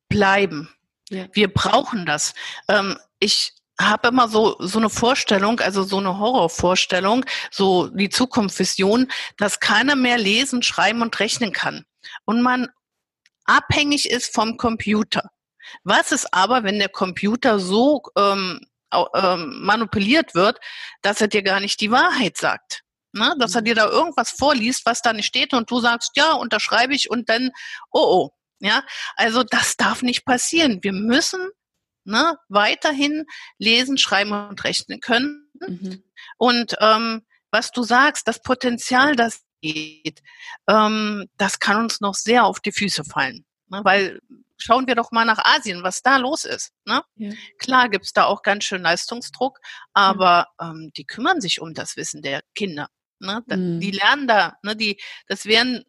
bleiben. 0.09 0.69
Ja. 1.09 1.27
Wir 1.33 1.53
brauchen 1.53 2.05
das. 2.05 2.35
Ähm, 2.69 2.99
ich 3.21 3.55
habe 3.81 4.09
immer 4.09 4.29
so 4.29 4.57
so 4.59 4.79
eine 4.79 4.91
Vorstellung, 4.91 5.61
also 5.61 5.83
so 5.83 5.99
eine 5.99 6.19
Horrorvorstellung, 6.19 7.25
so 7.51 7.89
die 7.89 8.09
Zukunftsvision, 8.09 9.09
dass 9.37 9.61
keiner 9.61 9.97
mehr 9.97 10.19
lesen, 10.19 10.63
schreiben 10.63 11.03
und 11.03 11.19
rechnen 11.21 11.53
kann. 11.53 11.85
und 12.25 12.43
man 12.43 12.69
abhängig 13.45 14.11
ist 14.11 14.35
vom 14.35 14.57
Computer. 14.57 15.31
Was 15.85 16.13
ist 16.13 16.33
aber, 16.33 16.65
wenn 16.65 16.79
der 16.79 16.89
Computer 16.89 17.59
so 17.59 18.03
ähm, 18.17 18.61
manipuliert 18.91 20.35
wird, 20.35 20.59
dass 21.03 21.21
er 21.21 21.29
dir 21.29 21.43
gar 21.43 21.61
nicht 21.61 21.81
die 21.81 21.91
Wahrheit 21.91 22.37
sagt? 22.37 22.83
Ne? 23.13 23.35
Dass 23.39 23.55
er 23.55 23.63
mhm. 23.63 23.67
dir 23.67 23.75
da 23.75 23.89
irgendwas 23.89 24.31
vorliest, 24.31 24.87
was 24.87 25.03
da 25.03 25.13
nicht 25.13 25.27
steht 25.27 25.55
und 25.55 25.71
du 25.71 25.81
sagst, 25.81 26.13
ja, 26.17 26.33
unterschreibe 26.33 26.95
ich 26.95 27.11
und 27.11 27.29
dann, 27.29 27.51
oh 27.91 28.01
oh. 28.01 28.31
Ja, 28.59 28.85
also 29.17 29.43
das 29.43 29.77
darf 29.77 30.01
nicht 30.01 30.25
passieren. 30.25 30.79
Wir 30.83 30.95
müssen 30.95 31.51
ne, 32.05 32.39
weiterhin 32.49 33.27
lesen, 33.59 33.99
schreiben 33.99 34.33
und 34.33 34.65
rechnen 34.65 35.01
können. 35.01 35.51
Mhm. 35.61 36.03
Und 36.39 36.75
ähm, 36.81 37.27
was 37.51 37.71
du 37.71 37.83
sagst, 37.83 38.27
das 38.29 38.41
Potenzial, 38.41 39.15
das 39.15 39.43
geht, 39.61 40.23
ähm, 40.69 41.27
das 41.37 41.59
kann 41.59 41.83
uns 41.83 42.01
noch 42.01 42.15
sehr 42.15 42.45
auf 42.45 42.61
die 42.61 42.73
Füße 42.73 43.05
fallen. 43.05 43.45
Ne? 43.69 43.81
Weil 43.85 44.21
schauen 44.57 44.87
wir 44.87 44.95
doch 44.95 45.11
mal 45.11 45.25
nach 45.25 45.45
Asien, 45.45 45.83
was 45.83 46.03
da 46.03 46.17
los 46.17 46.45
ist. 46.45 46.73
Ne? 46.85 47.03
Ja. 47.17 47.33
Klar 47.59 47.89
gibt's 47.89 48.13
da 48.13 48.25
auch 48.25 48.43
ganz 48.43 48.65
schön 48.65 48.83
Leistungsdruck, 48.83 49.59
aber 49.93 50.47
ja. 50.61 50.71
ähm, 50.71 50.91
die 50.97 51.05
kümmern 51.05 51.41
sich 51.41 51.61
um 51.61 51.75
das 51.75 51.97
Wissen 51.97 52.23
der 52.23 52.43
Kinder. 52.55 52.89
Ne? 53.19 53.43
Mhm. 53.47 53.81
Die 53.81 53.91
lernen 53.91 54.29
da, 54.29 54.57
ne? 54.63 54.77
die, 54.77 55.01
das 55.27 55.47
werden 55.47 55.85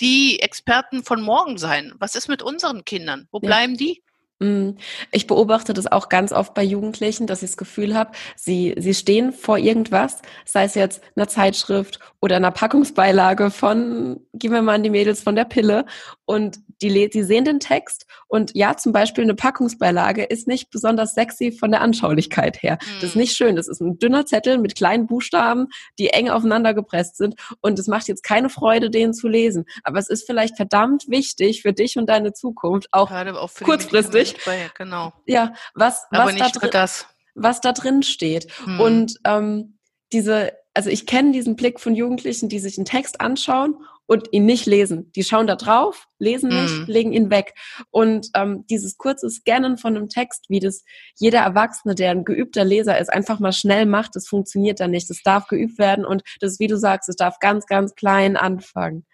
die 0.00 0.40
Experten 0.40 1.02
von 1.02 1.22
morgen 1.22 1.58
sein. 1.58 1.94
Was 1.98 2.14
ist 2.14 2.28
mit 2.28 2.42
unseren 2.42 2.84
Kindern? 2.84 3.28
Wo 3.30 3.40
bleiben 3.40 3.72
ja. 3.74 3.78
die? 3.78 4.02
Mhm. 4.38 4.76
Ich 5.12 5.26
beobachte 5.26 5.72
das 5.72 5.86
auch 5.86 6.10
ganz 6.10 6.32
oft 6.32 6.52
bei 6.52 6.62
Jugendlichen, 6.62 7.26
dass 7.26 7.42
ich 7.42 7.50
das 7.50 7.56
Gefühl 7.56 7.94
habe, 7.94 8.12
sie, 8.36 8.74
sie 8.76 8.92
stehen 8.92 9.32
vor 9.32 9.56
irgendwas, 9.56 10.20
sei 10.44 10.64
es 10.64 10.74
jetzt 10.74 11.02
einer 11.16 11.28
Zeitschrift 11.28 12.00
oder 12.20 12.36
einer 12.36 12.50
Packungsbeilage 12.50 13.50
von, 13.50 14.20
gehen 14.34 14.52
wir 14.52 14.60
mal 14.60 14.74
an 14.74 14.82
die 14.82 14.90
Mädels 14.90 15.22
von 15.22 15.36
der 15.36 15.46
Pille 15.46 15.86
und 16.26 16.58
die, 16.82 17.08
die 17.08 17.22
sehen 17.22 17.44
den 17.44 17.60
Text 17.60 18.06
und 18.28 18.52
ja, 18.54 18.76
zum 18.76 18.92
Beispiel 18.92 19.24
eine 19.24 19.34
Packungsbeilage 19.34 20.24
ist 20.24 20.46
nicht 20.46 20.70
besonders 20.70 21.14
sexy 21.14 21.52
von 21.52 21.70
der 21.70 21.80
Anschaulichkeit 21.80 22.62
her. 22.62 22.78
Mhm. 22.80 22.94
Das 22.96 23.04
ist 23.10 23.14
mhm. 23.14 23.20
nicht 23.20 23.36
schön. 23.36 23.56
Das 23.56 23.68
ist 23.68 23.80
ein 23.80 23.98
dünner 23.98 24.26
Zettel 24.26 24.58
mit 24.58 24.76
kleinen 24.76 25.06
Buchstaben, 25.06 25.68
die 25.98 26.08
eng 26.08 26.28
aufeinander 26.28 26.74
gepresst 26.74 27.16
sind 27.16 27.34
und 27.60 27.78
es 27.78 27.86
macht 27.86 28.08
jetzt 28.08 28.22
keine 28.22 28.48
Freude, 28.48 28.90
den 28.90 29.14
zu 29.14 29.28
lesen. 29.28 29.64
Aber 29.84 29.98
es 29.98 30.08
ist 30.08 30.26
vielleicht 30.26 30.56
verdammt 30.56 31.04
wichtig 31.08 31.62
für 31.62 31.72
dich 31.72 31.96
und 31.96 32.08
deine 32.08 32.32
Zukunft, 32.32 32.88
auch, 32.92 33.10
auch 33.10 33.50
kurzfristig. 33.54 34.36
Genau. 34.76 35.12
Ja, 35.26 35.52
was, 35.74 36.04
was 36.10 36.36
da 36.36 36.48
drin, 36.48 36.88
was 37.34 37.60
da 37.60 37.72
drin 37.72 38.02
steht. 38.02 38.46
Mhm. 38.66 38.80
Und 38.80 39.14
ähm, 39.24 39.78
diese, 40.12 40.52
also 40.76 40.90
ich 40.90 41.06
kenne 41.06 41.32
diesen 41.32 41.56
Blick 41.56 41.80
von 41.80 41.94
Jugendlichen, 41.94 42.48
die 42.48 42.58
sich 42.58 42.76
einen 42.76 42.84
Text 42.84 43.20
anschauen 43.20 43.76
und 44.04 44.28
ihn 44.32 44.44
nicht 44.44 44.66
lesen. 44.66 45.10
Die 45.16 45.24
schauen 45.24 45.46
da 45.46 45.56
drauf, 45.56 46.06
lesen 46.18 46.50
nicht, 46.50 46.86
mm. 46.86 46.90
legen 46.90 47.12
ihn 47.12 47.30
weg. 47.30 47.54
Und 47.90 48.28
ähm, 48.34 48.64
dieses 48.68 48.98
kurze 48.98 49.28
Scannen 49.30 49.78
von 49.78 49.96
einem 49.96 50.08
Text, 50.08 50.44
wie 50.48 50.60
das 50.60 50.84
jeder 51.16 51.40
Erwachsene, 51.40 51.94
der 51.94 52.10
ein 52.10 52.24
geübter 52.24 52.64
Leser 52.64 52.98
ist, 52.98 53.12
einfach 53.12 53.40
mal 53.40 53.52
schnell 53.52 53.86
macht, 53.86 54.14
das 54.14 54.28
funktioniert 54.28 54.78
dann 54.80 54.92
nicht. 54.92 55.10
Das 55.10 55.22
darf 55.24 55.48
geübt 55.48 55.78
werden 55.78 56.04
und 56.04 56.22
das, 56.40 56.60
wie 56.60 56.68
du 56.68 56.76
sagst, 56.76 57.08
es 57.08 57.16
darf 57.16 57.38
ganz, 57.40 57.66
ganz 57.66 57.94
klein 57.94 58.36
anfangen. 58.36 59.06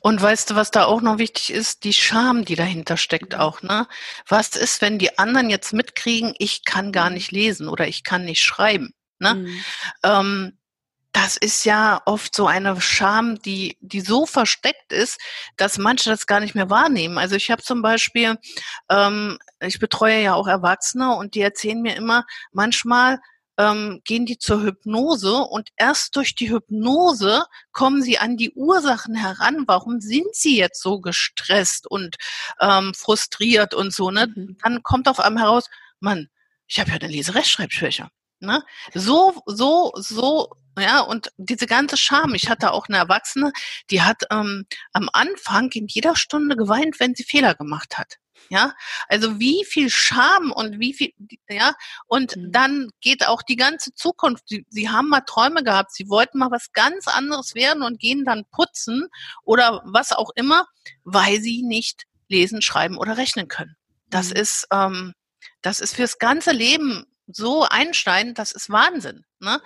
Und 0.00 0.22
weißt 0.22 0.50
du, 0.50 0.54
was 0.54 0.70
da 0.70 0.84
auch 0.84 1.00
noch 1.00 1.18
wichtig 1.18 1.52
ist? 1.52 1.84
Die 1.84 1.92
Scham, 1.92 2.44
die 2.44 2.56
dahinter 2.56 2.96
steckt 2.96 3.32
mhm. 3.34 3.40
auch, 3.40 3.62
ne? 3.62 3.86
Was 4.28 4.50
ist, 4.50 4.80
wenn 4.80 4.98
die 4.98 5.18
anderen 5.18 5.50
jetzt 5.50 5.72
mitkriegen, 5.72 6.34
ich 6.38 6.64
kann 6.64 6.92
gar 6.92 7.10
nicht 7.10 7.32
lesen 7.32 7.68
oder 7.68 7.88
ich 7.88 8.04
kann 8.04 8.24
nicht 8.24 8.42
schreiben, 8.42 8.94
ne? 9.18 9.34
Mhm. 9.34 9.64
Ähm, 10.04 10.59
das 11.12 11.36
ist 11.36 11.64
ja 11.64 12.00
oft 12.06 12.34
so 12.34 12.46
eine 12.46 12.80
Scham, 12.80 13.40
die, 13.42 13.76
die 13.80 14.00
so 14.00 14.26
versteckt 14.26 14.92
ist, 14.92 15.18
dass 15.56 15.78
manche 15.78 16.10
das 16.10 16.26
gar 16.26 16.40
nicht 16.40 16.54
mehr 16.54 16.70
wahrnehmen. 16.70 17.18
Also 17.18 17.36
ich 17.36 17.50
habe 17.50 17.62
zum 17.62 17.82
Beispiel, 17.82 18.38
ähm, 18.88 19.38
ich 19.60 19.78
betreue 19.78 20.22
ja 20.22 20.34
auch 20.34 20.46
Erwachsene 20.46 21.16
und 21.16 21.34
die 21.34 21.40
erzählen 21.40 21.82
mir 21.82 21.96
immer, 21.96 22.24
manchmal 22.52 23.18
ähm, 23.58 24.00
gehen 24.04 24.24
die 24.24 24.38
zur 24.38 24.62
Hypnose 24.62 25.34
und 25.34 25.68
erst 25.76 26.16
durch 26.16 26.34
die 26.34 26.50
Hypnose 26.50 27.44
kommen 27.72 28.02
sie 28.02 28.18
an 28.18 28.36
die 28.36 28.52
Ursachen 28.52 29.14
heran. 29.14 29.64
Warum 29.66 30.00
sind 30.00 30.34
sie 30.34 30.56
jetzt 30.56 30.80
so 30.80 31.00
gestresst 31.00 31.86
und 31.86 32.16
ähm, 32.60 32.94
frustriert 32.94 33.74
und 33.74 33.92
so? 33.92 34.10
Ne? 34.10 34.28
Mhm. 34.34 34.56
Dann 34.62 34.82
kommt 34.82 35.08
auf 35.08 35.20
einmal 35.20 35.44
heraus, 35.44 35.68
Mann, 35.98 36.28
ich 36.68 36.80
habe 36.80 36.90
ja 36.90 36.96
eine 36.96 37.08
Leserechtschreibschwäche. 37.08 38.08
Ne? 38.38 38.64
So, 38.94 39.42
so, 39.44 39.92
so 39.96 40.50
ja, 40.78 41.00
und 41.00 41.32
diese 41.36 41.66
ganze 41.66 41.96
Scham. 41.96 42.34
Ich 42.34 42.48
hatte 42.48 42.72
auch 42.72 42.88
eine 42.88 42.98
Erwachsene, 42.98 43.52
die 43.90 44.02
hat 44.02 44.22
ähm, 44.30 44.66
am 44.92 45.08
Anfang 45.12 45.70
in 45.72 45.86
jeder 45.88 46.16
Stunde 46.16 46.56
geweint, 46.56 47.00
wenn 47.00 47.14
sie 47.14 47.24
Fehler 47.24 47.54
gemacht 47.54 47.98
hat. 47.98 48.16
Ja, 48.48 48.74
also 49.08 49.38
wie 49.38 49.64
viel 49.64 49.90
Scham 49.90 50.50
und 50.50 50.80
wie 50.80 50.92
viel, 50.94 51.12
ja, 51.48 51.74
und 52.06 52.36
mhm. 52.36 52.50
dann 52.50 52.90
geht 53.00 53.26
auch 53.28 53.42
die 53.42 53.56
ganze 53.56 53.94
Zukunft. 53.94 54.44
Sie, 54.48 54.66
sie 54.70 54.88
haben 54.88 55.08
mal 55.08 55.20
Träume 55.20 55.62
gehabt, 55.62 55.92
sie 55.92 56.08
wollten 56.08 56.38
mal 56.38 56.50
was 56.50 56.72
ganz 56.72 57.06
anderes 57.06 57.54
werden 57.54 57.82
und 57.82 58.00
gehen 58.00 58.24
dann 58.24 58.44
putzen 58.50 59.06
oder 59.44 59.82
was 59.84 60.12
auch 60.12 60.30
immer, 60.34 60.66
weil 61.04 61.40
sie 61.40 61.62
nicht 61.62 62.04
lesen, 62.28 62.62
schreiben 62.62 62.96
oder 62.96 63.18
rechnen 63.18 63.46
können. 63.46 63.76
Das 64.08 64.30
mhm. 64.30 64.36
ist, 64.36 64.66
ähm, 64.72 65.14
das 65.62 65.80
ist 65.80 65.94
fürs 65.94 66.18
ganze 66.18 66.52
Leben 66.52 67.04
so 67.26 67.62
einschneidend, 67.62 68.38
das 68.38 68.52
ist 68.52 68.70
Wahnsinn. 68.70 69.24
Ne? 69.38 69.60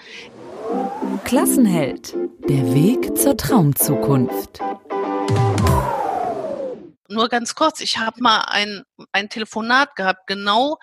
Klassenheld. 1.24 2.14
Der 2.48 2.74
Weg 2.74 3.16
zur 3.16 3.36
Traumzukunft. 3.36 4.60
Nur 7.08 7.28
ganz 7.28 7.54
kurz, 7.54 7.80
ich 7.80 7.98
habe 7.98 8.22
mal 8.22 8.40
ein, 8.48 8.82
ein 9.12 9.28
Telefonat 9.28 9.96
gehabt, 9.96 10.26
genau 10.26 10.78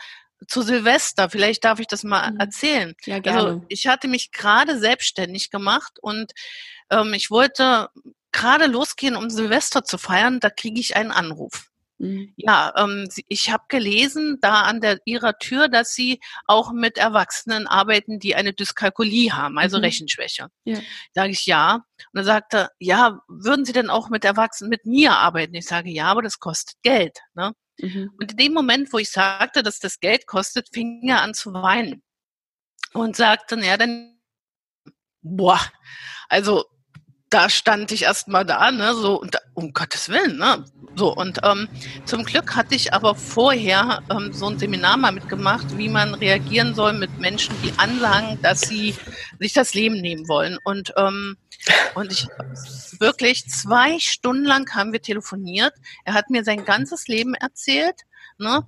zu 0.48 0.62
Silvester. 0.62 1.30
Vielleicht 1.30 1.64
darf 1.64 1.80
ich 1.80 1.88
das 1.88 2.04
mal 2.04 2.32
mhm. 2.32 2.40
erzählen. 2.40 2.96
Ja, 3.06 3.20
gerne. 3.20 3.40
Also 3.40 3.66
ich 3.68 3.88
hatte 3.88 4.08
mich 4.08 4.32
gerade 4.32 4.80
selbstständig 4.80 5.50
gemacht 5.50 6.00
und 6.02 6.32
ähm, 6.90 7.14
ich 7.14 7.32
wollte 7.32 7.90
gerade 8.32 8.66
losgehen, 8.66 9.16
um 9.16 9.30
Silvester 9.30 9.84
zu 9.84 9.98
feiern. 9.98 10.40
Da 10.40 10.50
kriege 10.50 10.80
ich 10.80 10.96
einen 10.96 11.12
Anruf. 11.12 11.71
Mhm. 12.02 12.34
Ja, 12.36 12.74
ähm, 12.78 13.08
ich 13.28 13.52
habe 13.52 13.66
gelesen 13.68 14.40
da 14.42 14.62
an 14.62 14.82
der, 14.82 15.00
ihrer 15.06 15.38
Tür, 15.38 15.68
dass 15.68 15.94
sie 15.94 16.20
auch 16.48 16.72
mit 16.72 16.98
Erwachsenen 16.98 17.68
arbeiten, 17.68 18.18
die 18.18 18.34
eine 18.34 18.54
Dyskalkulie 18.54 19.34
haben, 19.34 19.60
also 19.60 19.78
mhm. 19.78 19.84
Rechenschwäche. 19.84 20.48
Ja. 20.64 20.80
Sage 21.14 21.30
ich 21.32 21.46
ja. 21.46 21.76
Und 21.76 21.84
dann 22.14 22.26
sagte 22.26 22.58
er, 22.58 22.72
ja, 22.80 23.22
würden 23.28 23.66
Sie 23.66 23.74
denn 23.74 23.92
auch 23.92 24.10
mit 24.10 24.26
Erwachsenen 24.26 24.72
mit 24.72 24.88
mir 24.88 25.12
arbeiten? 25.12 25.54
Ich 25.54 25.68
sage 25.68 25.92
ja, 25.92 26.06
aber 26.06 26.24
das 26.24 26.40
kostet 26.40 26.82
Geld. 26.82 27.20
Ne? 27.36 27.54
Mhm. 27.80 28.12
Und 28.20 28.32
in 28.32 28.38
dem 28.38 28.54
Moment, 28.54 28.92
wo 28.92 28.98
ich 28.98 29.12
sagte, 29.12 29.62
dass 29.62 29.78
das 29.78 30.00
Geld 30.00 30.26
kostet, 30.26 30.70
fing 30.74 31.08
er 31.08 31.22
an 31.22 31.36
zu 31.36 31.54
weinen 31.54 32.02
und 32.94 33.16
sagte, 33.16 33.60
ja, 33.60 33.78
dann, 33.78 34.20
boah, 35.22 35.62
also 36.30 36.66
da 37.32 37.50
stand 37.50 37.92
ich 37.92 38.04
erst 38.04 38.28
mal 38.28 38.46
da, 38.46 38.70
ne, 38.72 38.94
so, 38.94 39.20
und, 39.20 39.38
um 39.54 39.74
Gottes 39.74 40.10
Willen, 40.10 40.38
ne, 40.38 40.64
so, 40.96 41.16
und 41.16 41.40
ähm, 41.44 41.70
zum 42.06 42.26
Glück 42.26 42.56
hatte 42.56 42.76
ich 42.76 42.94
aber 42.94 43.16
vorher 43.16 44.04
ähm, 44.12 44.34
so 44.34 44.48
ein 44.48 44.60
Seminar 44.60 44.98
mal 44.98 45.14
mitgemacht, 45.14 45.78
wie 45.78 45.88
man 45.88 46.14
reagieren 46.14 46.76
soll 46.76 46.94
mit 46.94 47.18
Menschen, 47.20 47.56
die 47.64 47.74
ansagen, 47.78 48.42
dass 48.42 48.62
sie 48.62 48.96
sich 49.40 49.54
das 49.54 49.74
Leben 49.74 50.02
nehmen 50.02 50.28
wollen. 50.28 50.58
Und, 50.66 50.94
ähm, 50.98 51.38
und 51.96 52.12
ich 52.12 52.28
wirklich 53.00 53.48
zwei 53.48 54.00
Stunden 54.00 54.44
lang 54.44 54.70
haben 54.76 54.92
wir 54.92 55.02
telefoniert. 55.02 55.74
Er 56.04 56.14
hat 56.14 56.30
mir 56.30 56.44
sein 56.44 56.66
ganzes 56.66 57.08
Leben 57.08 57.36
erzählt. 57.36 58.02
Ne? 58.42 58.66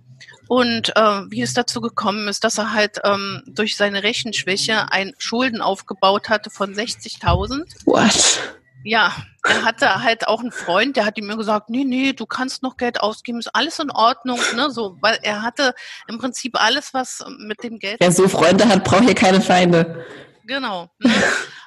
Und 0.48 0.96
äh, 0.96 1.22
wie 1.30 1.42
es 1.42 1.54
dazu 1.54 1.82
gekommen 1.82 2.28
ist, 2.28 2.44
dass 2.44 2.58
er 2.60 2.74
halt 2.74 3.00
ähm, 3.04 3.42
durch 3.48 3.76
seine 3.76 4.04
Rechenschwäche 4.04 4.92
ein 4.92 5.14
Schulden 5.18 5.62
aufgebaut 5.62 6.30
hatte 6.30 6.50
von 6.50 6.74
60.000. 6.74 7.64
What? 7.86 8.40
Ja, 8.84 9.16
er 9.48 9.64
hatte 9.64 10.04
halt 10.04 10.28
auch 10.28 10.42
einen 10.42 10.52
Freund, 10.52 10.96
der 10.96 11.06
hat 11.06 11.18
ihm 11.18 11.28
gesagt, 11.38 11.70
nee, 11.70 11.86
nee, 11.86 12.14
du 12.14 12.26
kannst 12.26 12.62
noch 12.64 12.78
Geld 12.78 13.02
ausgeben, 13.02 13.40
ist 13.40 13.56
alles 13.56 13.80
in 13.80 13.90
Ordnung, 13.90 14.40
ne, 14.56 14.70
so, 14.70 14.98
weil 15.00 15.18
er 15.24 15.42
hatte 15.42 15.74
im 16.08 16.18
Prinzip 16.18 16.62
alles, 16.62 16.94
was 16.94 17.24
mit 17.40 17.64
dem 17.64 17.80
Geld. 17.80 17.98
Wer 18.00 18.12
so 18.12 18.28
Freunde 18.28 18.68
hat, 18.68 18.84
braucht 18.84 19.06
hier 19.06 19.16
keine 19.16 19.42
Feinde. 19.42 20.06
Genau. 20.46 20.90
Ne? 21.00 21.12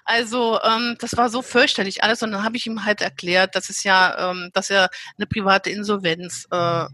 Also 0.09 0.61
ähm, 0.63 0.97
das 1.01 1.17
war 1.17 1.29
so 1.31 1.43
fürchterlich 1.43 2.05
alles 2.05 2.23
und 2.23 2.31
dann 2.31 2.45
habe 2.45 2.57
ich 2.57 2.65
ihm 2.69 2.85
halt 2.85 3.01
erklärt, 3.01 3.57
dass 3.57 3.71
es 3.71 3.83
ja, 3.83 4.31
ähm, 4.31 4.51
dass 4.53 4.71
er 4.71 4.89
eine 5.19 5.27
private 5.27 5.69
Insolvenz 5.69 6.47
äh, 6.53 6.85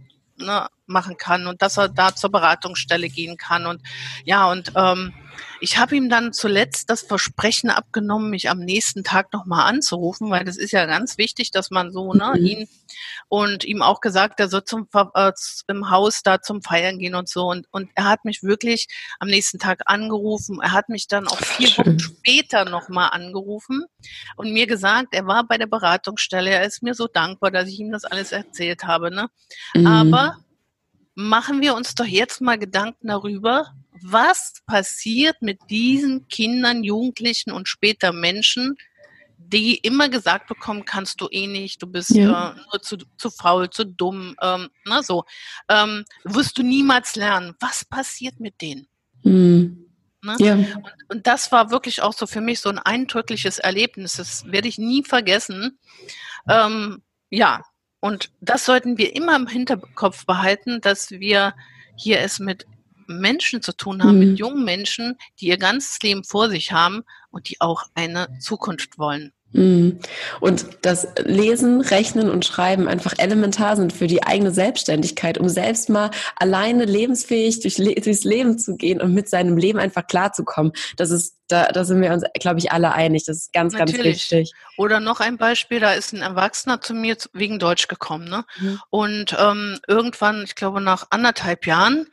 ne, 0.42 0.68
machen 0.86 1.16
kann 1.16 1.46
und 1.46 1.62
dass 1.62 1.78
er 1.78 1.88
da 1.88 2.14
zur 2.14 2.30
Beratungsstelle 2.30 3.08
gehen 3.08 3.36
kann 3.36 3.66
und 3.66 3.80
ja 4.24 4.50
und 4.50 4.72
ähm, 4.76 5.12
Ich 5.60 5.78
habe 5.78 5.96
ihm 5.96 6.08
dann 6.08 6.32
zuletzt 6.32 6.90
das 6.90 7.02
Versprechen 7.02 7.70
abgenommen, 7.70 8.30
mich 8.30 8.50
am 8.50 8.58
nächsten 8.58 9.04
Tag 9.04 9.32
nochmal 9.32 9.68
anzurufen, 9.68 10.30
weil 10.30 10.44
das 10.44 10.56
ist 10.56 10.72
ja 10.72 10.86
ganz 10.86 11.18
wichtig, 11.18 11.50
dass 11.50 11.70
man 11.70 11.92
so, 11.92 12.12
ne, 12.12 12.32
mhm. 12.36 12.46
ihn 12.46 12.68
und 13.28 13.64
ihm 13.64 13.82
auch 13.82 14.00
gesagt, 14.00 14.40
er 14.40 14.48
soll 14.48 14.64
zum 14.64 14.88
äh, 14.92 15.32
im 15.68 15.90
Haus 15.90 16.22
da 16.22 16.40
zum 16.40 16.62
Feiern 16.62 16.98
gehen 16.98 17.14
und 17.14 17.28
so. 17.28 17.46
Und, 17.46 17.66
und 17.70 17.90
er 17.94 18.04
hat 18.04 18.24
mich 18.24 18.42
wirklich 18.42 18.88
am 19.20 19.28
nächsten 19.28 19.58
Tag 19.58 19.82
angerufen. 19.86 20.58
Er 20.62 20.72
hat 20.72 20.88
mich 20.88 21.08
dann 21.08 21.28
auch 21.28 21.38
vier. 21.38 21.72
Wochen 21.78 21.98
später 21.98 22.64
nochmal 22.64 23.10
angerufen 23.12 23.84
und 24.36 24.52
mir 24.52 24.66
gesagt, 24.66 25.08
er 25.12 25.26
war 25.26 25.46
bei 25.46 25.58
der 25.58 25.66
Beratungsstelle, 25.66 26.50
er 26.50 26.64
ist 26.64 26.82
mir 26.82 26.94
so 26.94 27.06
dankbar, 27.06 27.50
dass 27.50 27.68
ich 27.68 27.78
ihm 27.78 27.92
das 27.92 28.04
alles 28.04 28.32
erzählt 28.32 28.84
habe. 28.84 29.10
Ne? 29.10 29.28
Mhm. 29.74 29.86
Aber 29.86 30.36
machen 31.14 31.60
wir 31.60 31.74
uns 31.74 31.94
doch 31.94 32.04
jetzt 32.04 32.40
mal 32.40 32.58
Gedanken 32.58 33.08
darüber, 33.08 33.74
was 34.02 34.54
passiert 34.66 35.40
mit 35.42 35.58
diesen 35.70 36.28
Kindern, 36.28 36.84
Jugendlichen 36.84 37.52
und 37.52 37.68
später 37.68 38.12
Menschen, 38.12 38.76
die 39.36 39.76
immer 39.76 40.08
gesagt 40.08 40.48
bekommen, 40.48 40.84
kannst 40.84 41.20
du 41.20 41.28
eh 41.30 41.46
nicht, 41.46 41.82
du 41.82 41.86
bist 41.86 42.10
ja. 42.10 42.50
äh, 42.50 42.54
nur 42.54 42.82
zu, 42.82 42.96
zu 43.16 43.30
faul, 43.30 43.68
zu 43.70 43.84
dumm, 43.84 44.34
ähm, 44.40 44.68
na 44.84 45.02
so, 45.02 45.24
ähm, 45.68 46.04
wirst 46.24 46.58
du 46.58 46.62
niemals 46.62 47.16
lernen. 47.16 47.54
Was 47.60 47.84
passiert 47.84 48.40
mit 48.40 48.60
denen? 48.60 48.86
Mhm. 49.22 49.86
Ne? 50.24 50.36
Ja. 50.38 50.54
Und, 50.54 50.84
und, 51.08 51.26
das 51.26 51.50
war 51.50 51.70
wirklich 51.70 52.00
auch 52.00 52.12
so 52.12 52.26
für 52.26 52.40
mich 52.40 52.60
so 52.60 52.68
ein 52.68 52.78
eindrückliches 52.78 53.58
Erlebnis. 53.58 54.14
Das 54.16 54.44
werde 54.46 54.68
ich 54.68 54.78
nie 54.78 55.02
vergessen. 55.02 55.78
Ähm, 56.48 57.02
ja, 57.28 57.62
und 58.00 58.30
das 58.40 58.64
sollten 58.64 58.98
wir 58.98 59.14
immer 59.16 59.36
im 59.36 59.48
Hinterkopf 59.48 60.24
behalten, 60.24 60.80
dass 60.80 61.10
wir 61.10 61.54
hier 61.96 62.20
es 62.20 62.38
mit 62.38 62.66
Menschen 63.06 63.62
zu 63.62 63.72
tun 63.76 64.02
haben, 64.02 64.18
mhm. 64.18 64.30
mit 64.30 64.38
jungen 64.38 64.64
Menschen, 64.64 65.18
die 65.40 65.46
ihr 65.46 65.58
ganzes 65.58 65.98
Leben 66.02 66.24
vor 66.24 66.48
sich 66.48 66.72
haben 66.72 67.02
und 67.30 67.48
die 67.48 67.60
auch 67.60 67.84
eine 67.94 68.28
Zukunft 68.40 68.98
wollen. 68.98 69.32
Mhm. 69.52 69.98
Und 70.40 70.66
das 70.82 71.06
Lesen, 71.24 71.80
Rechnen 71.80 72.30
und 72.30 72.44
Schreiben 72.44 72.88
einfach 72.88 73.14
elementar 73.18 73.76
sind 73.76 73.92
für 73.92 74.06
die 74.06 74.22
eigene 74.22 74.50
Selbstständigkeit, 74.50 75.38
um 75.38 75.48
selbst 75.48 75.88
mal 75.88 76.10
alleine 76.36 76.84
lebensfähig 76.84 77.60
durch, 77.60 77.76
durchs 77.76 78.24
Leben 78.24 78.58
zu 78.58 78.76
gehen 78.76 79.00
und 79.00 79.12
mit 79.12 79.28
seinem 79.28 79.56
Leben 79.56 79.78
einfach 79.78 80.06
klarzukommen. 80.06 80.72
Das 80.96 81.10
ist, 81.10 81.36
da, 81.48 81.68
da 81.68 81.84
sind 81.84 82.00
wir 82.00 82.12
uns, 82.12 82.24
glaube 82.40 82.60
ich, 82.60 82.72
alle 82.72 82.92
einig. 82.92 83.24
Das 83.26 83.36
ist 83.36 83.52
ganz, 83.52 83.74
Natürlich. 83.74 83.96
ganz 83.96 84.06
wichtig. 84.06 84.52
Oder 84.78 85.00
noch 85.00 85.20
ein 85.20 85.36
Beispiel, 85.36 85.80
da 85.80 85.92
ist 85.92 86.12
ein 86.12 86.22
Erwachsener 86.22 86.80
zu 86.80 86.94
mir 86.94 87.16
wegen 87.34 87.58
Deutsch 87.58 87.88
gekommen. 87.88 88.28
Ne? 88.28 88.44
Mhm. 88.58 88.80
Und 88.88 89.36
ähm, 89.38 89.78
irgendwann, 89.86 90.42
ich 90.44 90.54
glaube 90.54 90.80
nach 90.80 91.06
anderthalb 91.10 91.66
Jahren, 91.66 92.06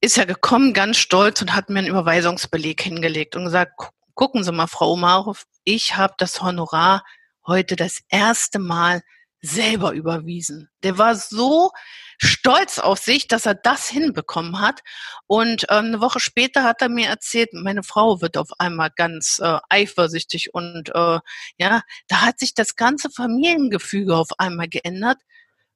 ist 0.00 0.18
er 0.18 0.26
gekommen, 0.26 0.72
ganz 0.72 0.98
stolz 0.98 1.40
und 1.42 1.54
hat 1.54 1.68
mir 1.68 1.80
einen 1.80 1.88
Überweisungsbeleg 1.88 2.80
hingelegt 2.80 3.36
und 3.36 3.44
gesagt, 3.44 3.72
gucken 4.14 4.44
Sie 4.44 4.52
mal, 4.52 4.66
Frau 4.66 4.92
Omarov, 4.92 5.44
ich 5.64 5.96
habe 5.96 6.14
das 6.18 6.42
Honorar 6.42 7.04
heute 7.46 7.76
das 7.76 8.00
erste 8.08 8.58
Mal 8.58 9.02
selber 9.40 9.92
überwiesen. 9.92 10.68
Der 10.82 10.98
war 10.98 11.14
so 11.14 11.70
stolz 12.18 12.78
auf 12.78 12.98
sich, 12.98 13.28
dass 13.28 13.46
er 13.46 13.54
das 13.54 13.88
hinbekommen 13.88 14.60
hat. 14.60 14.80
Und 15.26 15.64
äh, 15.64 15.74
eine 15.74 16.00
Woche 16.00 16.20
später 16.20 16.64
hat 16.64 16.82
er 16.82 16.88
mir 16.88 17.08
erzählt, 17.08 17.50
meine 17.52 17.82
Frau 17.82 18.20
wird 18.20 18.36
auf 18.36 18.48
einmal 18.58 18.90
ganz 18.96 19.38
äh, 19.38 19.58
eifersüchtig 19.68 20.54
und 20.54 20.90
äh, 20.94 21.20
ja, 21.58 21.82
da 22.08 22.22
hat 22.22 22.38
sich 22.38 22.54
das 22.54 22.76
ganze 22.76 23.10
Familiengefüge 23.10 24.16
auf 24.16 24.28
einmal 24.38 24.68
geändert, 24.68 25.18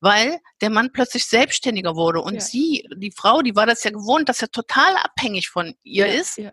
weil 0.01 0.39
der 0.61 0.71
Mann 0.71 0.93
plötzlich 0.93 1.27
selbstständiger 1.27 1.95
wurde 1.95 2.21
und 2.21 2.35
ja. 2.35 2.41
sie, 2.41 2.89
die 2.97 3.13
Frau, 3.13 3.43
die 3.43 3.55
war 3.55 3.67
das 3.67 3.85
ja 3.85 3.91
gewohnt, 3.91 4.29
dass 4.29 4.43
er 4.43 4.51
total 4.51 4.97
abhängig 4.97 5.49
von 5.49 5.75
ihr 5.83 6.07
ja, 6.07 6.21
ist, 6.21 6.39
ja, 6.39 6.53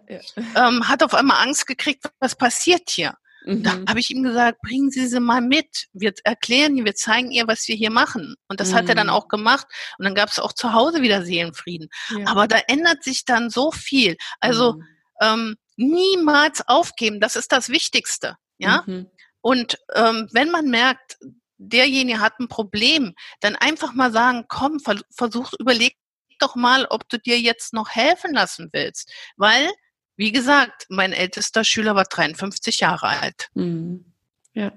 ähm, 0.56 0.88
hat 0.88 1.04
auf 1.04 1.14
einmal 1.14 1.46
Angst 1.46 1.68
gekriegt, 1.68 2.06
was 2.20 2.36
passiert 2.36 2.90
hier. 2.90 3.14
Mhm. 3.46 3.64
Da 3.64 3.72
habe 3.88 4.00
ich 4.00 4.12
ihm 4.12 4.24
gesagt, 4.24 4.62
bringen 4.62 4.92
Sie 4.92 5.08
sie 5.08 5.22
mal 5.22 5.42
mit. 5.42 5.88
Wir 5.94 6.14
erklären 6.26 6.76
ihr, 6.76 6.84
wir 6.84 6.96
zeigen 6.96 7.32
ihr, 7.32 7.48
was 7.48 7.68
wir 7.68 7.76
hier 7.76 7.92
machen. 7.92 8.36
Und 8.50 8.60
das 8.60 8.72
mhm. 8.72 8.76
hat 8.76 8.90
er 8.90 8.96
dann 8.96 9.08
mhm. 9.08 9.14
auch 9.14 9.30
gemacht. 9.30 9.66
Und 9.98 10.04
dann 10.04 10.16
gab 10.16 10.30
es 10.30 10.40
auch 10.40 10.52
zu 10.52 10.74
Hause 10.74 11.02
wieder 11.02 11.24
Seelenfrieden. 11.24 11.88
Aber 12.26 12.48
da 12.48 12.58
ändert 12.68 13.04
sich 13.04 13.24
dann 13.24 13.50
so 13.50 13.72
viel. 13.72 14.18
Also 14.42 14.74
mhm. 14.74 14.84
ähm, 15.22 15.56
niemals 15.78 16.68
aufgeben, 16.68 17.22
das 17.22 17.38
ist 17.38 17.54
das 17.54 17.70
Wichtigste. 17.70 18.36
Ja. 18.58 18.84
Mhm. 18.86 19.10
Und 19.40 19.78
ähm, 19.96 20.28
wenn 20.34 20.50
man 20.50 20.66
merkt, 20.66 21.18
derjenige 21.58 22.20
hat 22.20 22.40
ein 22.40 22.48
Problem, 22.48 23.14
dann 23.40 23.56
einfach 23.56 23.94
mal 23.94 24.12
sagen, 24.12 24.46
komm, 24.48 24.80
versuch, 25.12 25.52
überleg 25.60 25.96
doch 26.40 26.56
mal, 26.56 26.86
ob 26.90 27.10
du 27.10 27.18
dir 27.18 27.40
jetzt 27.40 27.74
noch 27.74 27.90
helfen 27.90 28.34
lassen 28.34 28.70
willst. 28.72 29.12
Weil, 29.38 29.70
wie 30.16 30.32
gesagt, 30.32 30.86
mein 30.90 31.14
ältester 31.14 31.64
Schüler 31.64 31.96
war 31.96 32.06
53 32.06 32.80
Jahre 32.80 33.08
alt. 33.08 33.50
Mhm. 33.54 34.06
Ja. 34.54 34.72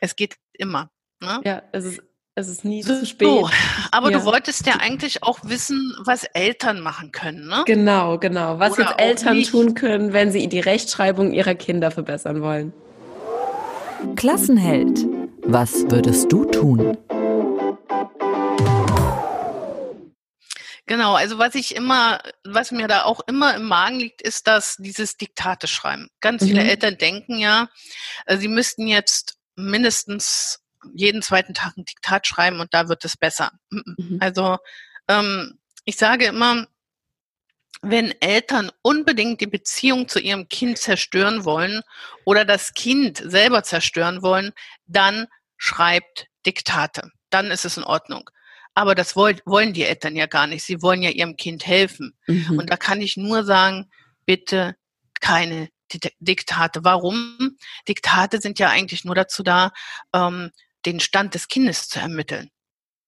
Es 0.00 0.16
geht 0.16 0.36
immer. 0.52 0.90
Ne? 1.20 1.40
Ja, 1.44 1.62
es 1.72 1.84
ist, 1.84 2.02
es 2.34 2.48
ist 2.48 2.64
nie 2.64 2.82
so, 2.82 2.98
zu 2.98 3.06
spät. 3.06 3.28
So, 3.28 3.48
aber 3.90 4.10
ja. 4.10 4.18
du 4.18 4.24
wolltest 4.24 4.66
ja 4.66 4.76
eigentlich 4.76 5.22
auch 5.22 5.38
wissen, 5.42 5.94
was 6.04 6.24
Eltern 6.24 6.80
machen 6.80 7.12
können, 7.12 7.46
ne? 7.46 7.62
Genau, 7.66 8.18
genau. 8.18 8.58
Was 8.58 8.72
Oder 8.72 8.90
jetzt 8.90 9.00
Eltern 9.00 9.42
tun 9.42 9.74
können, 9.74 10.12
wenn 10.12 10.32
sie 10.32 10.48
die 10.48 10.60
Rechtschreibung 10.60 11.32
ihrer 11.32 11.54
Kinder 11.54 11.90
verbessern 11.90 12.40
wollen. 12.40 12.72
Klassenheld 14.16 14.98
was 15.44 15.90
würdest 15.90 16.30
du 16.30 16.44
tun? 16.44 16.96
Genau, 20.86 21.14
also 21.14 21.38
was 21.38 21.54
ich 21.54 21.74
immer, 21.74 22.20
was 22.44 22.70
mir 22.70 22.88
da 22.88 23.04
auch 23.04 23.20
immer 23.26 23.54
im 23.54 23.64
Magen 23.64 23.98
liegt, 23.98 24.20
ist 24.20 24.46
das 24.46 24.76
dieses 24.78 25.16
Diktate 25.16 25.66
schreiben. 25.66 26.08
Ganz 26.20 26.42
mhm. 26.42 26.48
viele 26.48 26.64
Eltern 26.64 26.98
denken 26.98 27.38
ja, 27.38 27.68
äh, 28.26 28.36
sie 28.36 28.48
müssten 28.48 28.86
jetzt 28.86 29.38
mindestens 29.56 30.60
jeden 30.94 31.22
zweiten 31.22 31.54
Tag 31.54 31.76
ein 31.76 31.84
Diktat 31.84 32.26
schreiben 32.26 32.60
und 32.60 32.74
da 32.74 32.88
wird 32.88 33.04
es 33.04 33.16
besser. 33.16 33.52
Mhm. 33.70 34.18
Also 34.20 34.58
ähm, 35.08 35.58
ich 35.84 35.96
sage 35.96 36.26
immer, 36.26 36.66
wenn 37.82 38.14
Eltern 38.20 38.70
unbedingt 38.82 39.40
die 39.40 39.48
Beziehung 39.48 40.08
zu 40.08 40.20
ihrem 40.20 40.48
Kind 40.48 40.78
zerstören 40.78 41.44
wollen 41.44 41.82
oder 42.24 42.44
das 42.44 42.74
Kind 42.74 43.18
selber 43.18 43.64
zerstören 43.64 44.22
wollen, 44.22 44.52
dann 44.86 45.26
schreibt 45.56 46.28
Diktate. 46.46 47.10
Dann 47.30 47.50
ist 47.50 47.64
es 47.64 47.76
in 47.76 47.84
Ordnung. 47.84 48.30
Aber 48.74 48.94
das 48.94 49.16
wollen 49.16 49.72
die 49.74 49.82
Eltern 49.82 50.16
ja 50.16 50.26
gar 50.26 50.46
nicht. 50.46 50.62
Sie 50.62 50.80
wollen 50.80 51.02
ja 51.02 51.10
ihrem 51.10 51.36
Kind 51.36 51.66
helfen. 51.66 52.14
Mhm. 52.26 52.60
Und 52.60 52.70
da 52.70 52.76
kann 52.76 53.00
ich 53.00 53.16
nur 53.16 53.44
sagen, 53.44 53.90
bitte 54.24 54.76
keine 55.20 55.68
Diktate. 56.20 56.84
Warum? 56.84 57.56
Diktate 57.88 58.40
sind 58.40 58.58
ja 58.60 58.70
eigentlich 58.70 59.04
nur 59.04 59.14
dazu 59.14 59.42
da, 59.42 59.72
ähm, 60.14 60.52
den 60.86 61.00
Stand 61.00 61.34
des 61.34 61.48
Kindes 61.48 61.88
zu 61.88 61.98
ermitteln 61.98 62.51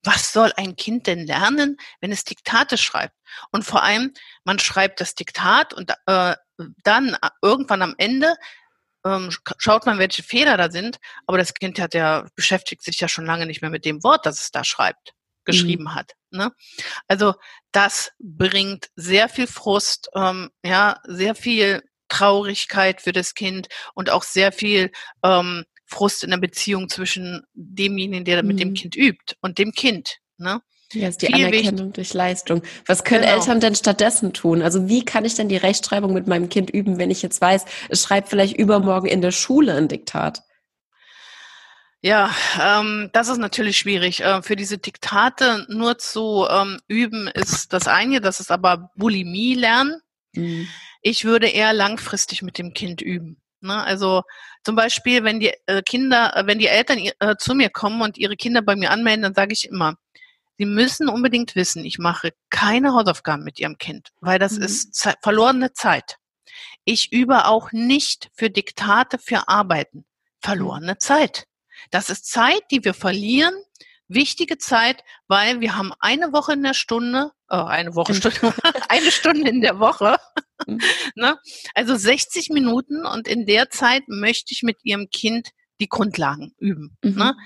was 0.04 0.32
soll 0.32 0.52
ein 0.56 0.76
Kind 0.76 1.06
denn 1.06 1.26
lernen, 1.26 1.76
wenn 2.00 2.12
es 2.12 2.24
Diktate 2.24 2.78
schreibt? 2.78 3.14
Und 3.50 3.64
vor 3.64 3.82
allem, 3.82 4.12
man 4.44 4.58
schreibt 4.58 5.00
das 5.00 5.14
Diktat 5.14 5.72
und 5.74 5.92
äh, 6.06 6.36
dann 6.82 7.14
äh, 7.14 7.28
irgendwann 7.42 7.82
am 7.82 7.94
Ende 7.98 8.36
ähm, 9.04 9.30
schaut 9.58 9.86
man, 9.86 9.98
welche 9.98 10.22
Fehler 10.22 10.56
da 10.56 10.70
sind, 10.70 10.98
aber 11.26 11.38
das 11.38 11.54
Kind 11.54 11.78
hat 11.78 11.94
ja, 11.94 12.26
beschäftigt 12.36 12.82
sich 12.82 13.00
ja 13.00 13.08
schon 13.08 13.26
lange 13.26 13.46
nicht 13.46 13.60
mehr 13.60 13.70
mit 13.70 13.84
dem 13.84 14.02
Wort, 14.02 14.24
das 14.24 14.40
es 14.40 14.50
da 14.50 14.64
schreibt, 14.64 15.12
geschrieben 15.44 15.84
mhm. 15.84 15.94
hat. 15.94 16.12
Ne? 16.30 16.52
Also 17.06 17.34
das 17.72 18.12
bringt 18.18 18.88
sehr 18.96 19.28
viel 19.28 19.46
Frust, 19.46 20.08
ähm, 20.14 20.50
ja, 20.64 21.00
sehr 21.04 21.34
viel 21.34 21.82
Traurigkeit 22.08 23.02
für 23.02 23.12
das 23.12 23.34
Kind 23.34 23.68
und 23.94 24.10
auch 24.10 24.22
sehr 24.22 24.52
viel 24.52 24.90
ähm, 25.22 25.64
Frust 25.86 26.24
in 26.24 26.30
der 26.30 26.38
Beziehung 26.38 26.88
zwischen 26.88 27.42
demjenigen, 27.54 28.24
der 28.24 28.42
mhm. 28.42 28.48
mit 28.48 28.60
dem 28.60 28.70
mhm. 28.70 28.74
Kind 28.74 28.96
übt 28.96 29.36
und 29.40 29.58
dem 29.58 29.72
Kind. 29.72 30.18
Ne? 30.38 30.60
Ja, 30.92 31.08
ist 31.08 31.22
die 31.22 31.26
Viel 31.26 31.34
Anerkennung 31.36 31.78
wichtig. 31.78 31.94
durch 31.94 32.14
Leistung. 32.14 32.62
Was 32.86 33.04
können 33.04 33.22
genau. 33.22 33.34
Eltern 33.34 33.60
denn 33.60 33.74
stattdessen 33.74 34.32
tun? 34.32 34.62
Also 34.62 34.88
wie 34.88 35.04
kann 35.04 35.24
ich 35.24 35.34
denn 35.34 35.48
die 35.48 35.56
Rechtschreibung 35.56 36.12
mit 36.12 36.26
meinem 36.26 36.48
Kind 36.48 36.70
üben, 36.70 36.98
wenn 36.98 37.10
ich 37.10 37.22
jetzt 37.22 37.40
weiß, 37.40 37.64
es 37.88 38.02
schreibt 38.02 38.28
vielleicht 38.28 38.56
übermorgen 38.56 39.06
in 39.06 39.20
der 39.20 39.32
Schule 39.32 39.74
ein 39.74 39.88
Diktat? 39.88 40.42
Ja, 42.00 42.34
ähm, 42.60 43.08
das 43.12 43.28
ist 43.28 43.38
natürlich 43.38 43.78
schwierig. 43.78 44.20
Äh, 44.20 44.42
für 44.42 44.56
diese 44.56 44.76
Diktate 44.76 45.66
nur 45.70 45.96
zu 45.96 46.46
ähm, 46.50 46.78
üben 46.86 47.28
ist 47.28 47.72
das 47.72 47.88
eine, 47.88 48.20
das 48.20 48.40
ist 48.40 48.50
aber 48.50 48.90
Bulimie 48.94 49.54
lernen. 49.54 50.00
Mhm. 50.34 50.68
Ich 51.00 51.24
würde 51.24 51.48
eher 51.48 51.72
langfristig 51.72 52.42
mit 52.42 52.58
dem 52.58 52.74
Kind 52.74 53.00
üben. 53.00 53.40
Ne? 53.64 53.82
Also 53.82 54.22
zum 54.62 54.76
Beispiel, 54.76 55.24
wenn 55.24 55.40
die 55.40 55.52
äh, 55.66 55.82
Kinder, 55.82 56.36
äh, 56.36 56.46
wenn 56.46 56.58
die 56.58 56.68
Eltern 56.68 56.98
äh, 56.98 57.36
zu 57.38 57.54
mir 57.54 57.70
kommen 57.70 58.02
und 58.02 58.18
ihre 58.18 58.36
Kinder 58.36 58.62
bei 58.62 58.76
mir 58.76 58.90
anmelden, 58.90 59.22
dann 59.22 59.34
sage 59.34 59.52
ich 59.52 59.68
immer, 59.68 59.96
sie 60.58 60.66
müssen 60.66 61.08
unbedingt 61.08 61.56
wissen, 61.56 61.84
ich 61.84 61.98
mache 61.98 62.32
keine 62.50 62.94
Hausaufgaben 62.94 63.44
mit 63.44 63.58
ihrem 63.58 63.78
Kind, 63.78 64.12
weil 64.20 64.38
das 64.38 64.52
mhm. 64.52 64.62
ist 64.62 64.94
Ze 64.94 65.14
verlorene 65.22 65.72
Zeit. 65.72 66.16
Ich 66.84 67.12
übe 67.12 67.46
auch 67.46 67.72
nicht 67.72 68.30
für 68.34 68.50
Diktate, 68.50 69.18
für 69.18 69.48
Arbeiten. 69.48 70.04
Verlorene 70.40 70.98
Zeit. 70.98 71.46
Das 71.90 72.10
ist 72.10 72.30
Zeit, 72.30 72.62
die 72.70 72.84
wir 72.84 72.94
verlieren 72.94 73.54
wichtige 74.08 74.58
Zeit, 74.58 75.02
weil 75.28 75.60
wir 75.60 75.76
haben 75.76 75.92
eine 76.00 76.32
Woche 76.32 76.52
in 76.52 76.62
der 76.62 76.74
Stunde, 76.74 77.32
oh, 77.48 77.56
eine 77.56 77.94
Woche 77.94 78.14
Stunde, 78.14 78.54
eine 78.88 79.10
Stunde 79.10 79.48
in 79.48 79.60
der 79.60 79.78
Woche, 79.78 80.16
mhm. 80.66 80.80
ne? 81.14 81.38
also 81.74 81.96
60 81.96 82.50
Minuten 82.50 83.06
und 83.06 83.28
in 83.28 83.46
der 83.46 83.70
Zeit 83.70 84.02
möchte 84.08 84.52
ich 84.52 84.62
mit 84.62 84.78
ihrem 84.84 85.08
Kind 85.10 85.50
die 85.80 85.88
Grundlagen 85.88 86.54
üben. 86.58 86.96
Mhm. 87.02 87.14
Ne? 87.14 87.36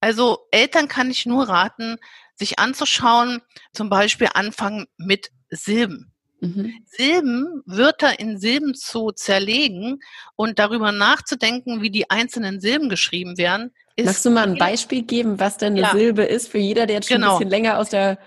Also 0.00 0.46
Eltern 0.50 0.88
kann 0.88 1.10
ich 1.10 1.26
nur 1.26 1.48
raten, 1.48 1.96
sich 2.36 2.58
anzuschauen, 2.58 3.42
zum 3.72 3.90
Beispiel 3.90 4.28
anfangen 4.32 4.86
mit 4.96 5.30
Silben. 5.50 6.14
Mhm. 6.40 6.72
Silben, 6.86 7.62
Wörter 7.66 8.20
in 8.20 8.38
Silben 8.38 8.74
zu 8.74 9.10
zerlegen 9.10 9.98
und 10.36 10.60
darüber 10.60 10.92
nachzudenken, 10.92 11.82
wie 11.82 11.90
die 11.90 12.10
einzelnen 12.10 12.60
Silben 12.60 12.88
geschrieben 12.88 13.38
werden. 13.38 13.74
Magst 14.06 14.24
du 14.24 14.30
mal 14.30 14.44
ein 14.48 14.58
Beispiel 14.58 15.02
geben, 15.02 15.40
was 15.40 15.56
denn 15.56 15.72
eine 15.72 15.82
ja. 15.82 15.90
Silbe 15.90 16.22
ist 16.22 16.48
für 16.48 16.58
jeder, 16.58 16.86
der 16.86 16.96
jetzt 16.96 17.08
schon 17.08 17.20
genau. 17.20 17.34
ein 17.34 17.38
bisschen 17.38 17.50
länger 17.50 17.78
aus 17.78 17.90
der 17.90 18.18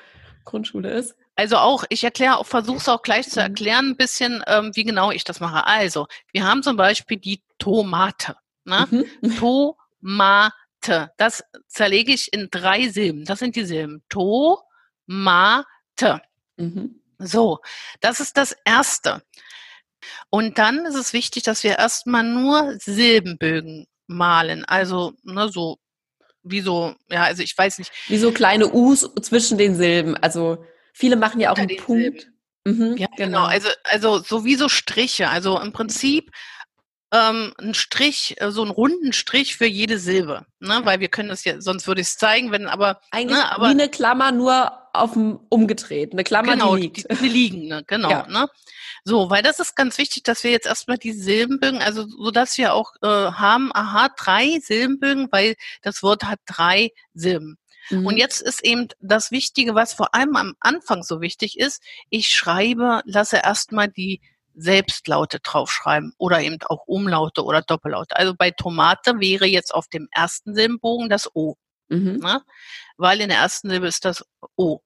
Grundschule 0.43 0.91
ist? 0.91 1.15
Also 1.35 1.57
auch, 1.57 1.85
ich 1.89 2.03
erkläre 2.03 2.37
auch, 2.37 2.45
versuche 2.45 2.77
es 2.77 2.89
auch 2.89 3.01
gleich 3.01 3.29
zu 3.29 3.39
mhm. 3.39 3.47
erklären, 3.47 3.89
ein 3.91 3.97
bisschen, 3.97 4.43
ähm, 4.47 4.71
wie 4.75 4.83
genau 4.83 5.11
ich 5.11 5.23
das 5.23 5.39
mache. 5.39 5.65
Also, 5.65 6.07
wir 6.31 6.43
haben 6.45 6.61
zum 6.61 6.77
Beispiel 6.77 7.17
die 7.17 7.41
Tomate. 7.57 8.35
Ne? 8.65 8.87
Mhm. 9.21 9.35
Tomate. 10.01 11.11
Das 11.17 11.43
zerlege 11.67 12.11
ich 12.13 12.33
in 12.33 12.49
drei 12.51 12.89
Silben. 12.89 13.25
Das 13.25 13.39
sind 13.39 13.55
die 13.55 13.65
Silben. 13.65 14.03
To, 14.09 14.59
ma, 15.05 15.63
te. 15.95 16.21
Mhm. 16.57 17.01
So, 17.17 17.59
das 18.01 18.19
ist 18.19 18.35
das 18.37 18.55
Erste. 18.65 19.23
Und 20.29 20.57
dann 20.57 20.85
ist 20.85 20.95
es 20.95 21.13
wichtig, 21.13 21.43
dass 21.43 21.63
wir 21.63 21.77
erstmal 21.77 22.23
nur 22.23 22.75
Silbenbögen 22.79 23.87
malen. 24.11 24.65
Also, 24.65 25.13
ne, 25.23 25.49
so, 25.49 25.77
wie 26.43 26.61
so, 26.61 26.95
ja, 27.09 27.23
also 27.23 27.43
ich 27.43 27.57
weiß 27.57 27.79
nicht. 27.79 27.91
Wie 28.07 28.17
so 28.17 28.31
kleine 28.31 28.71
U's 28.71 29.09
zwischen 29.21 29.57
den 29.57 29.75
Silben. 29.75 30.15
Also, 30.17 30.63
viele 30.93 31.15
machen 31.15 31.39
ja 31.39 31.51
auch 31.51 31.57
einen 31.57 31.77
Punkt. 31.77 32.27
Mhm, 32.63 32.97
ja, 32.97 33.07
genau. 33.17 33.39
genau. 33.39 33.45
Also, 33.45 33.69
also 33.85 34.19
so 34.19 34.45
wie 34.45 34.55
so 34.55 34.69
Striche. 34.69 35.29
Also 35.29 35.59
im 35.59 35.71
Prinzip 35.71 36.31
ähm, 37.11 37.53
ein 37.59 37.73
Strich, 37.73 38.35
äh, 38.39 38.51
so 38.51 38.61
einen 38.61 38.71
runden 38.71 39.13
Strich 39.13 39.57
für 39.57 39.65
jede 39.65 39.99
Silbe, 39.99 40.45
ne? 40.59 40.81
Weil 40.83 40.99
wir 40.99 41.09
können 41.09 41.29
das 41.29 41.43
ja, 41.43 41.59
sonst 41.59 41.87
würde 41.87 42.01
ich 42.01 42.07
es 42.07 42.17
zeigen, 42.17 42.51
wenn 42.51 42.67
aber 42.67 43.01
eigentlich 43.11 43.37
ne, 43.37 43.51
aber, 43.51 43.67
wie 43.67 43.71
eine 43.71 43.89
Klammer 43.89 44.31
nur 44.31 44.71
auf 44.93 45.13
dem 45.13 45.39
umgedreht, 45.49 46.13
eine 46.13 46.23
Klammer 46.23 46.53
genau, 46.53 46.75
die 46.75 46.81
liegt, 46.83 47.11
die, 47.11 47.15
die 47.15 47.29
liegen, 47.29 47.67
ne? 47.67 47.83
genau, 47.85 48.09
ja. 48.09 48.27
ne? 48.27 48.47
So, 49.03 49.29
weil 49.29 49.41
das 49.41 49.59
ist 49.59 49.75
ganz 49.75 49.97
wichtig, 49.97 50.23
dass 50.23 50.43
wir 50.43 50.51
jetzt 50.51 50.67
erstmal 50.67 50.97
die 50.97 51.13
Silbenbögen, 51.13 51.81
also 51.81 52.05
so 52.07 52.31
dass 52.31 52.57
wir 52.57 52.73
auch 52.73 52.93
äh, 53.01 53.07
haben, 53.07 53.71
aha, 53.73 54.09
drei 54.17 54.59
Silbenbögen, 54.61 55.27
weil 55.31 55.55
das 55.81 56.03
Wort 56.03 56.23
hat 56.23 56.39
drei 56.45 56.91
Silben. 57.13 57.57
Mhm. 57.89 58.05
Und 58.05 58.17
jetzt 58.17 58.41
ist 58.41 58.63
eben 58.63 58.87
das 58.99 59.31
Wichtige, 59.31 59.75
was 59.75 59.93
vor 59.93 60.13
allem 60.13 60.35
am 60.35 60.55
Anfang 60.59 61.03
so 61.03 61.19
wichtig 61.19 61.57
ist, 61.59 61.81
ich 62.09 62.27
schreibe, 62.27 63.01
lasse 63.05 63.37
erstmal 63.37 63.87
die 63.87 64.21
Selbstlaute 64.55 65.39
draufschreiben 65.39 66.13
oder 66.17 66.41
eben 66.41 66.57
auch 66.65 66.85
Umlaute 66.87 67.43
oder 67.43 67.61
Doppellaute. 67.61 68.15
Also 68.15 68.33
bei 68.35 68.51
Tomate 68.51 69.19
wäre 69.19 69.45
jetzt 69.45 69.73
auf 69.73 69.87
dem 69.87 70.07
ersten 70.11 70.55
Silbenbogen 70.55 71.09
das 71.09 71.33
O. 71.35 71.55
Mhm. 71.89 72.19
Ne? 72.19 72.41
Weil 72.97 73.21
in 73.21 73.29
der 73.29 73.39
ersten 73.39 73.69
Silbe 73.69 73.87
ist 73.87 74.05
das 74.05 74.25
O. 74.55 74.79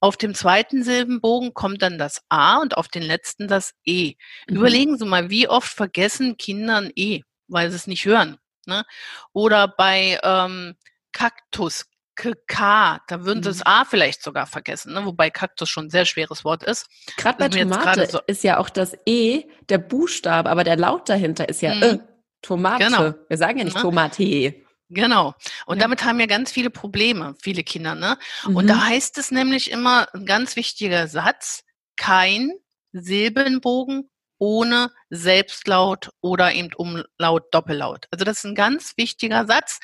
Auf 0.00 0.16
dem 0.16 0.34
zweiten 0.34 0.82
Silbenbogen 0.84 1.54
kommt 1.54 1.82
dann 1.82 1.98
das 1.98 2.22
A 2.28 2.58
und 2.58 2.76
auf 2.76 2.88
den 2.88 3.02
letzten 3.02 3.48
das 3.48 3.74
E. 3.84 4.14
Mhm. 4.48 4.56
Überlegen 4.56 4.98
Sie 4.98 5.06
mal, 5.06 5.30
wie 5.30 5.48
oft 5.48 5.72
vergessen 5.72 6.36
Kinder 6.36 6.78
ein 6.78 6.92
E, 6.94 7.22
weil 7.48 7.70
sie 7.70 7.76
es 7.76 7.86
nicht 7.86 8.04
hören. 8.04 8.38
Ne? 8.66 8.84
Oder 9.32 9.68
bei 9.68 10.18
ähm, 10.22 10.74
Kaktus 11.12 11.86
K, 12.16 13.00
da 13.06 13.24
würden 13.24 13.42
sie 13.42 13.50
mhm. 13.50 13.52
das 13.52 13.66
A 13.66 13.84
vielleicht 13.84 14.22
sogar 14.22 14.46
vergessen, 14.46 14.94
ne? 14.94 15.04
wobei 15.04 15.30
Kaktus 15.30 15.68
schon 15.68 15.86
ein 15.86 15.90
sehr 15.90 16.06
schweres 16.06 16.44
Wort 16.44 16.64
ist. 16.64 16.86
Gerade 17.16 17.38
bei 17.38 17.48
Tomate 17.48 18.06
so 18.10 18.20
ist 18.26 18.42
ja 18.42 18.58
auch 18.58 18.70
das 18.70 18.96
E 19.06 19.44
der 19.68 19.78
Buchstabe, 19.78 20.50
aber 20.50 20.64
der 20.64 20.76
Laut 20.76 21.08
dahinter 21.08 21.48
ist 21.48 21.62
ja 21.62 21.74
mhm. 21.74 21.82
äh, 21.82 21.98
Tomate. 22.42 22.84
Genau. 22.84 23.14
Wir 23.28 23.38
sagen 23.38 23.58
ja 23.58 23.64
nicht. 23.64 23.76
Ne? 23.76 23.82
Tomate. 23.82 24.54
Genau. 24.88 25.34
Und 25.66 25.78
ja. 25.78 25.82
damit 25.82 26.04
haben 26.04 26.20
ja 26.20 26.26
ganz 26.26 26.52
viele 26.52 26.70
Probleme, 26.70 27.34
viele 27.42 27.64
Kinder. 27.64 27.94
Ne? 27.94 28.18
Mhm. 28.46 28.56
Und 28.56 28.66
da 28.68 28.86
heißt 28.86 29.18
es 29.18 29.30
nämlich 29.30 29.70
immer 29.70 30.06
ein 30.14 30.26
ganz 30.26 30.56
wichtiger 30.56 31.08
Satz, 31.08 31.64
kein 31.96 32.52
Silbenbogen 32.92 34.08
ohne 34.38 34.92
Selbstlaut 35.10 36.10
oder 36.20 36.52
eben 36.52 36.72
Umlaut, 36.74 37.44
Doppellaut. 37.52 38.06
Also 38.10 38.24
das 38.24 38.38
ist 38.38 38.44
ein 38.44 38.54
ganz 38.54 38.94
wichtiger 38.96 39.46
Satz. 39.46 39.80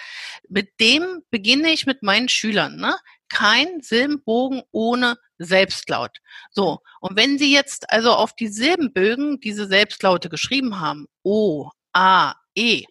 Mit 0.48 0.80
dem 0.80 1.22
beginne 1.30 1.72
ich 1.72 1.86
mit 1.86 2.02
meinen 2.02 2.28
Schülern. 2.28 2.76
Ne? 2.76 2.96
Kein 3.28 3.80
Silbenbogen 3.80 4.62
ohne 4.70 5.16
Selbstlaut. 5.38 6.18
So, 6.50 6.80
und 7.00 7.16
wenn 7.16 7.38
Sie 7.38 7.52
jetzt 7.52 7.90
also 7.90 8.12
auf 8.12 8.34
die 8.34 8.48
Silbenbögen 8.48 9.40
diese 9.40 9.66
Selbstlaute 9.66 10.28
geschrieben 10.28 10.80
haben, 10.80 11.06
O, 11.22 11.70
A, 11.92 12.34
E, 12.54 12.84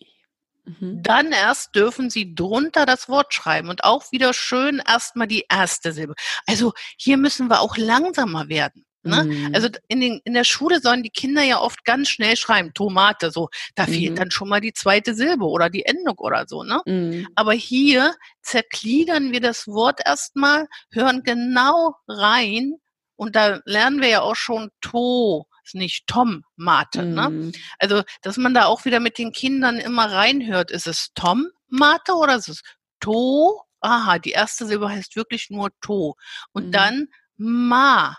mhm. 0.65 1.04
dann 1.04 1.32
erst 1.32 1.76
dürfen 1.76 2.10
Sie 2.10 2.34
drunter 2.34 2.86
das 2.86 3.08
Wort 3.08 3.34
schreiben 3.34 3.69
und 3.69 3.84
auch 3.84 4.12
wieder 4.12 4.34
schön 4.34 4.82
erstmal 4.86 5.28
die 5.28 5.45
erste 5.50 5.93
Silbe. 5.93 6.15
Also 6.47 6.74
hier 6.97 7.17
müssen 7.17 7.50
wir 7.50 7.62
auch 7.62 7.78
langsamer 7.78 8.50
werden. 8.50 8.86
Ne? 9.04 9.24
Mhm. 9.24 9.56
Also 9.56 9.70
in, 9.88 10.00
den, 10.00 10.22
in 10.24 10.34
der 10.34 10.44
Schule 10.44 10.80
sollen 10.80 11.02
die 11.02 11.10
Kinder 11.10 11.42
ja 11.42 11.60
oft 11.60 11.84
ganz 11.86 12.10
schnell 12.10 12.38
schreiben, 12.38 12.74
Tomate, 12.74 13.32
so, 13.32 13.50
da 13.76 13.88
mhm. 13.88 13.92
fehlt 13.94 14.20
dann 14.20 14.32
schon 14.32 14.50
mal 14.50 14.62
die 14.62 14.74
zweite 14.74 15.16
Silbe 15.16 15.46
oder 15.46 15.70
die 15.70 15.86
Endung 15.86 16.18
oder 16.18 16.46
so, 16.48 16.64
ne? 16.64 16.82
Mhm. 16.86 17.28
Aber 17.36 17.54
hier 17.54 18.16
zergliedern 18.42 19.32
wir 19.32 19.42
das 19.42 19.68
Wort 19.68 20.02
erstmal, 20.06 20.68
hören 20.92 21.24
genau 21.24 21.96
rein 22.08 22.76
und 23.16 23.36
da 23.36 23.60
lernen 23.66 24.02
wir 24.02 24.10
ja 24.10 24.22
auch 24.22 24.36
schon 24.36 24.70
To, 24.82 25.48
ist 25.64 25.76
nicht 25.76 26.06
Tom 26.08 26.44
Mate, 26.56 27.04
ne? 27.04 27.30
Mhm. 27.30 27.52
Also, 27.80 28.04
dass 28.22 28.38
man 28.38 28.54
da 28.54 28.66
auch 28.66 28.86
wieder 28.86 29.00
mit 29.00 29.18
den 29.18 29.32
Kindern 29.32 29.78
immer 29.78 30.12
reinhört, 30.12 30.70
ist 30.70 30.88
es 30.88 31.10
Tom 31.16 31.48
Mate 31.68 32.14
oder 32.14 32.36
ist 32.36 32.50
es 32.50 32.62
To? 33.00 33.62
Aha, 33.80 34.20
die 34.20 34.32
erste 34.32 34.68
Silbe 34.68 34.90
heißt 34.90 35.16
wirklich 35.16 35.50
nur 35.50 35.72
To. 35.82 36.16
Und 36.52 36.68
mhm. 36.68 36.72
dann 36.72 37.08
Ma 37.38 38.18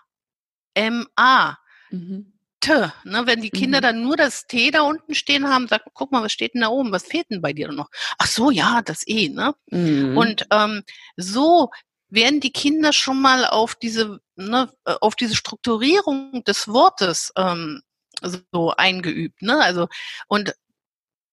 M-A. 0.74 1.58
Mhm. 1.90 2.32
T, 2.60 2.72
ne, 3.04 3.26
wenn 3.26 3.40
die 3.42 3.50
Kinder 3.50 3.78
mhm. 3.78 3.82
dann 3.82 4.02
nur 4.02 4.16
das 4.16 4.46
T 4.46 4.70
da 4.70 4.82
unten 4.82 5.14
stehen 5.14 5.48
haben, 5.48 5.66
sagt, 5.66 5.88
guck 5.94 6.12
mal, 6.12 6.22
was 6.22 6.32
steht 6.32 6.54
denn 6.54 6.60
da 6.62 6.68
oben? 6.68 6.92
Was 6.92 7.04
fehlt 7.04 7.28
denn 7.30 7.42
bei 7.42 7.52
dir 7.52 7.72
noch? 7.72 7.90
Ach 8.18 8.26
so, 8.26 8.50
ja, 8.50 8.82
das 8.82 9.02
E, 9.06 9.28
ne? 9.28 9.54
Mhm. 9.70 10.16
Und 10.16 10.46
ähm, 10.52 10.84
so 11.16 11.70
werden 12.08 12.40
die 12.40 12.52
Kinder 12.52 12.92
schon 12.92 13.20
mal 13.20 13.46
auf 13.46 13.74
diese, 13.74 14.20
ne, 14.36 14.70
äh, 14.84 14.94
auf 15.00 15.16
diese 15.16 15.34
Strukturierung 15.34 16.44
des 16.44 16.68
Wortes 16.68 17.32
ähm, 17.36 17.82
so 18.52 18.70
eingeübt, 18.76 19.42
ne? 19.42 19.60
Also 19.60 19.88
und 20.28 20.54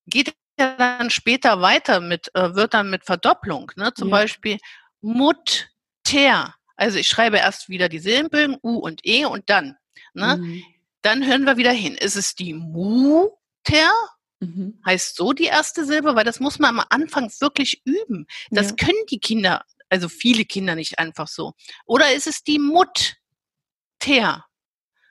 geht 0.08 0.34
ja 0.60 0.76
dann 0.78 1.12
später 1.12 1.62
weiter 1.62 2.00
mit 2.00 2.34
äh, 2.34 2.56
Wörtern 2.56 2.90
mit 2.90 3.06
Verdopplung, 3.06 3.72
ne? 3.76 3.94
Zum 3.94 4.10
ja. 4.10 4.18
Beispiel 4.18 4.58
Mutter. 5.02 6.56
Also 6.80 6.98
ich 6.98 7.10
schreibe 7.10 7.38
erst 7.38 7.68
wieder 7.68 7.90
die 7.90 8.00
Silbenbögen 8.00 8.58
U 8.64 8.78
und 8.78 9.06
E 9.06 9.26
und 9.26 9.50
dann. 9.50 9.76
Ne? 10.14 10.38
Mhm. 10.38 10.64
Dann 11.02 11.28
hören 11.28 11.44
wir 11.44 11.58
wieder 11.58 11.74
hin. 11.74 11.96
Ist 11.96 12.16
es 12.16 12.36
die 12.36 12.54
Mutter? 12.54 13.92
Mhm. 14.40 14.82
Heißt 14.86 15.18
so 15.18 15.34
die 15.34 15.46
erste 15.46 15.86
Silbe? 15.86 16.16
Weil 16.16 16.24
das 16.24 16.40
muss 16.40 16.58
man 16.58 16.80
am 16.80 16.86
Anfang 16.90 17.30
wirklich 17.42 17.82
üben. 17.84 18.28
Das 18.50 18.70
ja. 18.70 18.76
können 18.78 19.06
die 19.10 19.20
Kinder, 19.20 19.66
also 19.90 20.08
viele 20.08 20.46
Kinder 20.46 20.76
nicht 20.76 21.00
einfach 21.00 21.28
so. 21.28 21.52
Oder 21.86 22.14
ist 22.14 22.28
es 22.28 22.44
die 22.44 22.60
Mutter? 22.60 23.16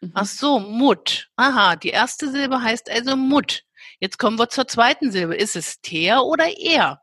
Mhm. 0.01 0.13
Ach 0.15 0.25
so, 0.25 0.59
Mut. 0.61 1.29
Aha, 1.37 1.77
die 1.77 1.91
erste 1.91 2.31
Silbe 2.31 2.63
heißt 2.63 2.89
also 2.89 3.15
Mut. 3.15 3.65
Jetzt 4.01 4.19
kommen 4.19 4.39
wir 4.39 4.49
zur 4.49 4.69
zweiten 4.69 5.13
Silbe. 5.13 5.37
Ist 5.37 5.55
es 5.55 5.83
ter 5.83 6.25
oder 6.25 6.49
er? 6.57 7.03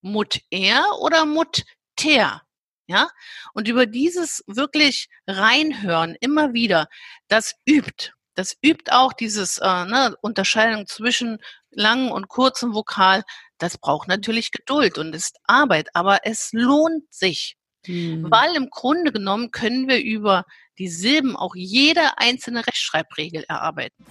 Mut 0.00 0.40
er 0.50 0.86
oder 1.00 1.26
Mut 1.26 1.64
ter? 1.96 2.45
Ja? 2.86 3.08
Und 3.52 3.68
über 3.68 3.86
dieses 3.86 4.42
wirklich 4.46 5.08
reinhören 5.26 6.16
immer 6.20 6.52
wieder, 6.52 6.88
das 7.28 7.54
übt. 7.68 8.12
Das 8.34 8.54
übt 8.62 8.92
auch 8.92 9.14
dieses 9.14 9.58
äh, 9.58 9.84
ne, 9.86 10.14
Unterscheidung 10.20 10.86
zwischen 10.86 11.38
langen 11.70 12.12
und 12.12 12.28
kurzen 12.28 12.74
Vokal. 12.74 13.22
Das 13.58 13.78
braucht 13.78 14.08
natürlich 14.08 14.52
Geduld 14.52 14.98
und 14.98 15.14
ist 15.14 15.38
Arbeit, 15.44 15.88
aber 15.94 16.20
es 16.24 16.50
lohnt 16.52 17.04
sich. 17.10 17.56
Hm. 17.86 18.26
Weil 18.30 18.54
im 18.54 18.68
Grunde 18.70 19.10
genommen 19.12 19.52
können 19.52 19.88
wir 19.88 20.02
über 20.02 20.44
die 20.78 20.88
Silben 20.88 21.36
auch 21.36 21.54
jede 21.54 22.18
einzelne 22.18 22.66
Rechtschreibregel 22.66 23.44
erarbeiten. 23.48 24.04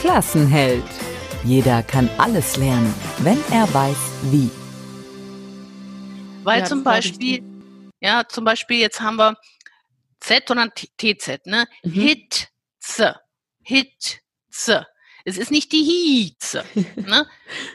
Klassenheld. 0.00 0.84
Jeder 1.44 1.82
kann 1.82 2.08
alles 2.16 2.56
lernen, 2.56 2.94
wenn 3.18 3.38
er 3.50 3.72
weiß, 3.74 3.96
wie. 4.30 4.50
Weil 6.42 6.60
ja, 6.60 6.64
zum 6.64 6.82
Beispiel 6.84 7.42
ja, 8.04 8.28
zum 8.28 8.44
Beispiel 8.44 8.78
jetzt 8.78 9.00
haben 9.00 9.16
wir 9.16 9.34
Z 10.20 10.50
und 10.50 10.58
dann 10.58 10.72
TZ, 10.74 11.46
ne? 11.46 11.66
Mhm. 11.82 11.90
Hit, 11.90 12.48
Z, 12.78 13.16
Hit, 13.62 14.20
Z. 14.50 14.86
Es 15.24 15.38
ist 15.38 15.50
nicht 15.50 15.72
die 15.72 15.82
Hieze. 15.82 16.64
ne? 16.96 17.26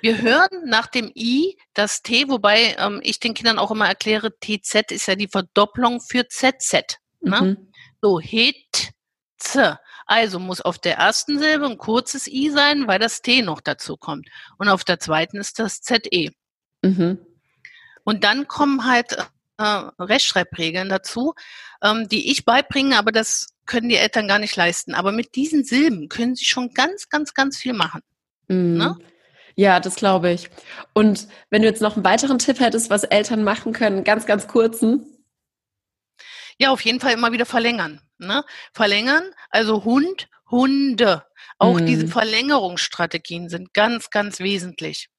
Wir 0.01 0.21
hören 0.21 0.65
nach 0.65 0.85
dem 0.85 1.11
I 1.15 1.57
das 1.73 2.03
T, 2.03 2.29
wobei 2.29 2.75
ähm, 2.77 2.99
ich 3.01 3.19
den 3.19 3.33
Kindern 3.33 3.57
auch 3.57 3.71
immer 3.71 3.87
erkläre, 3.87 4.31
TZ 4.39 4.91
ist 4.91 5.07
ja 5.07 5.15
die 5.15 5.27
Verdopplung 5.27 5.99
für 5.99 6.27
ZZ. 6.27 6.99
Ne? 7.21 7.41
Mhm. 7.41 7.71
So, 7.99 8.19
Hit, 8.19 8.91
Z. 9.37 9.77
Also 10.05 10.37
muss 10.37 10.61
auf 10.61 10.77
der 10.77 10.97
ersten 10.97 11.39
Silbe 11.39 11.65
ein 11.65 11.79
kurzes 11.79 12.27
I 12.27 12.51
sein, 12.51 12.87
weil 12.87 12.99
das 12.99 13.23
T 13.23 13.41
noch 13.41 13.61
dazu 13.61 13.97
kommt. 13.97 14.27
Und 14.59 14.69
auf 14.69 14.83
der 14.83 14.99
zweiten 14.99 15.37
ist 15.37 15.57
das 15.57 15.81
ZE. 15.81 16.29
Mhm. 16.83 17.17
Und 18.03 18.23
dann 18.23 18.47
kommen 18.47 18.85
halt 18.85 19.17
äh, 19.59 19.91
Rechtschreibregeln 19.99 20.89
dazu, 20.89 21.35
ähm, 21.83 22.07
die 22.07 22.31
ich 22.31 22.45
beibringe, 22.45 22.97
aber 22.97 23.11
das 23.11 23.47
können 23.65 23.89
die 23.89 23.97
Eltern 23.97 24.27
gar 24.27 24.39
nicht 24.39 24.55
leisten. 24.55 24.95
Aber 24.95 25.11
mit 25.11 25.35
diesen 25.35 25.63
Silben 25.63 26.09
können 26.09 26.35
sie 26.35 26.45
schon 26.45 26.73
ganz, 26.73 27.09
ganz, 27.09 27.33
ganz 27.33 27.57
viel 27.57 27.73
machen. 27.73 28.01
Mhm. 28.47 28.77
Ne? 28.77 28.97
Ja, 29.55 29.79
das 29.79 29.95
glaube 29.95 30.31
ich. 30.31 30.49
Und 30.93 31.27
wenn 31.49 31.61
du 31.61 31.67
jetzt 31.67 31.81
noch 31.81 31.95
einen 31.95 32.05
weiteren 32.05 32.39
Tipp 32.39 32.59
hättest, 32.59 32.89
was 32.89 33.03
Eltern 33.03 33.43
machen 33.43 33.73
können, 33.73 34.03
ganz, 34.03 34.25
ganz 34.25 34.47
kurzen. 34.47 35.05
Ja, 36.57 36.71
auf 36.71 36.81
jeden 36.81 36.99
Fall 36.99 37.13
immer 37.13 37.31
wieder 37.31 37.45
verlängern. 37.45 38.01
Ne? 38.17 38.43
Verlängern, 38.73 39.23
also 39.49 39.83
Hund, 39.83 40.29
Hunde. 40.49 41.23
Auch 41.57 41.79
mhm. 41.79 41.85
diese 41.85 42.07
Verlängerungsstrategien 42.07 43.49
sind 43.49 43.73
ganz, 43.73 44.09
ganz 44.09 44.39
wesentlich 44.39 45.09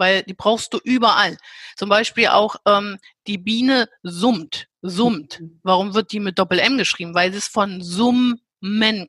weil 0.00 0.24
die 0.24 0.34
brauchst 0.34 0.72
du 0.72 0.80
überall. 0.82 1.36
Zum 1.76 1.88
Beispiel 1.88 2.28
auch 2.28 2.56
ähm, 2.66 2.98
die 3.26 3.38
Biene 3.38 3.88
summt, 4.02 4.66
summt. 4.82 5.38
Mhm. 5.38 5.60
Warum 5.62 5.94
wird 5.94 6.10
die 6.10 6.20
mit 6.20 6.38
Doppel-M 6.38 6.78
geschrieben? 6.78 7.14
Weil 7.14 7.32
es 7.34 7.46
von 7.46 7.82
Summen 7.82 8.40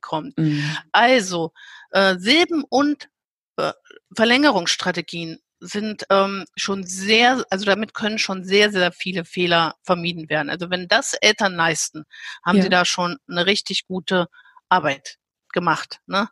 kommt. 0.00 0.38
Mhm. 0.38 0.76
Also 0.92 1.52
äh, 1.90 2.16
Silben 2.18 2.64
und 2.68 3.08
äh, 3.56 3.72
Verlängerungsstrategien 4.14 5.38
sind 5.60 6.04
ähm, 6.10 6.44
schon 6.56 6.84
sehr, 6.84 7.44
also 7.48 7.64
damit 7.64 7.94
können 7.94 8.18
schon 8.18 8.44
sehr, 8.44 8.70
sehr 8.70 8.92
viele 8.92 9.24
Fehler 9.24 9.76
vermieden 9.82 10.28
werden. 10.28 10.50
Also 10.50 10.70
wenn 10.70 10.88
das 10.88 11.14
Eltern 11.14 11.54
leisten, 11.54 12.04
haben 12.44 12.58
ja. 12.58 12.64
sie 12.64 12.68
da 12.68 12.84
schon 12.84 13.16
eine 13.28 13.46
richtig 13.46 13.86
gute 13.86 14.26
Arbeit 14.68 15.18
gemacht. 15.52 16.00
Ne? 16.06 16.28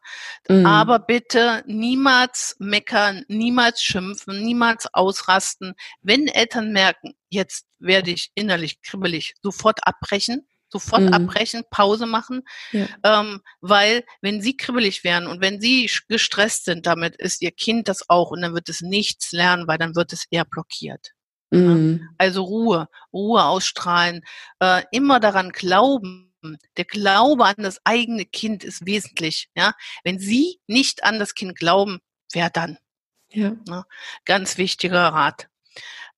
Mhm. 0.48 0.66
Aber 0.66 0.98
bitte 0.98 1.62
niemals 1.66 2.56
meckern, 2.58 3.24
niemals 3.28 3.82
schimpfen, 3.82 4.42
niemals 4.42 4.92
ausrasten. 4.92 5.74
Wenn 6.02 6.28
Eltern 6.28 6.72
merken, 6.72 7.14
jetzt 7.28 7.66
werde 7.78 8.10
ich 8.10 8.30
innerlich 8.34 8.82
kribbelig, 8.82 9.34
sofort 9.42 9.86
abbrechen, 9.86 10.46
sofort 10.68 11.02
mhm. 11.02 11.12
abbrechen, 11.14 11.62
Pause 11.70 12.06
machen, 12.06 12.42
ja. 12.72 12.86
ähm, 13.02 13.40
weil 13.60 14.04
wenn 14.20 14.40
sie 14.40 14.56
kribbelig 14.56 15.04
werden 15.04 15.26
und 15.26 15.40
wenn 15.40 15.60
sie 15.60 15.90
gestresst 16.08 16.64
sind, 16.64 16.86
damit 16.86 17.16
ist 17.16 17.42
ihr 17.42 17.50
Kind 17.50 17.88
das 17.88 18.08
auch 18.08 18.30
und 18.30 18.42
dann 18.42 18.54
wird 18.54 18.68
es 18.68 18.80
nichts 18.80 19.32
lernen, 19.32 19.66
weil 19.66 19.78
dann 19.78 19.96
wird 19.96 20.12
es 20.12 20.26
eher 20.30 20.44
blockiert. 20.44 21.10
Mhm. 21.50 22.08
Also 22.16 22.44
Ruhe, 22.44 22.88
Ruhe 23.12 23.44
ausstrahlen, 23.44 24.22
äh, 24.60 24.82
immer 24.92 25.18
daran 25.18 25.50
glauben, 25.50 26.29
der 26.76 26.84
Glaube 26.84 27.44
an 27.44 27.56
das 27.58 27.80
eigene 27.84 28.24
Kind 28.24 28.64
ist 28.64 28.86
wesentlich. 28.86 29.48
Ja, 29.54 29.74
wenn 30.04 30.18
Sie 30.18 30.60
nicht 30.66 31.04
an 31.04 31.18
das 31.18 31.34
Kind 31.34 31.56
glauben, 31.56 32.00
wer 32.32 32.50
dann? 32.50 32.78
Ja. 33.32 33.52
ja 33.68 33.84
ganz 34.24 34.58
wichtiger 34.58 35.08
Rat. 35.08 35.48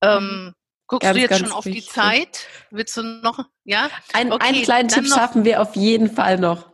Ähm, 0.00 0.46
mhm. 0.46 0.54
guckst 0.86 1.04
ganz, 1.04 1.16
du 1.16 1.20
jetzt 1.20 1.38
schon 1.38 1.52
auf 1.52 1.64
wichtig. 1.64 1.86
die 1.86 1.90
Zeit? 1.90 2.48
Willst 2.70 2.96
du 2.96 3.02
noch? 3.02 3.44
Ja. 3.64 3.90
Ein, 4.12 4.32
okay, 4.32 4.46
einen 4.46 4.62
kleinen 4.62 4.88
Tipp 4.88 5.04
noch, 5.04 5.16
schaffen 5.16 5.44
wir 5.44 5.60
auf 5.60 5.76
jeden 5.76 6.10
Fall 6.10 6.38
noch. 6.38 6.72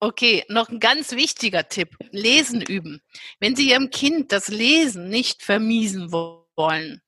Okay, 0.00 0.44
noch 0.48 0.68
ein 0.68 0.80
ganz 0.80 1.12
wichtiger 1.12 1.68
Tipp. 1.68 1.96
Lesen 2.10 2.60
üben. 2.60 3.00
Wenn 3.38 3.54
Sie 3.54 3.70
Ihrem 3.70 3.90
Kind 3.90 4.32
das 4.32 4.48
Lesen 4.48 5.08
nicht 5.08 5.42
vermiesen 5.42 6.10
wollen, 6.10 7.02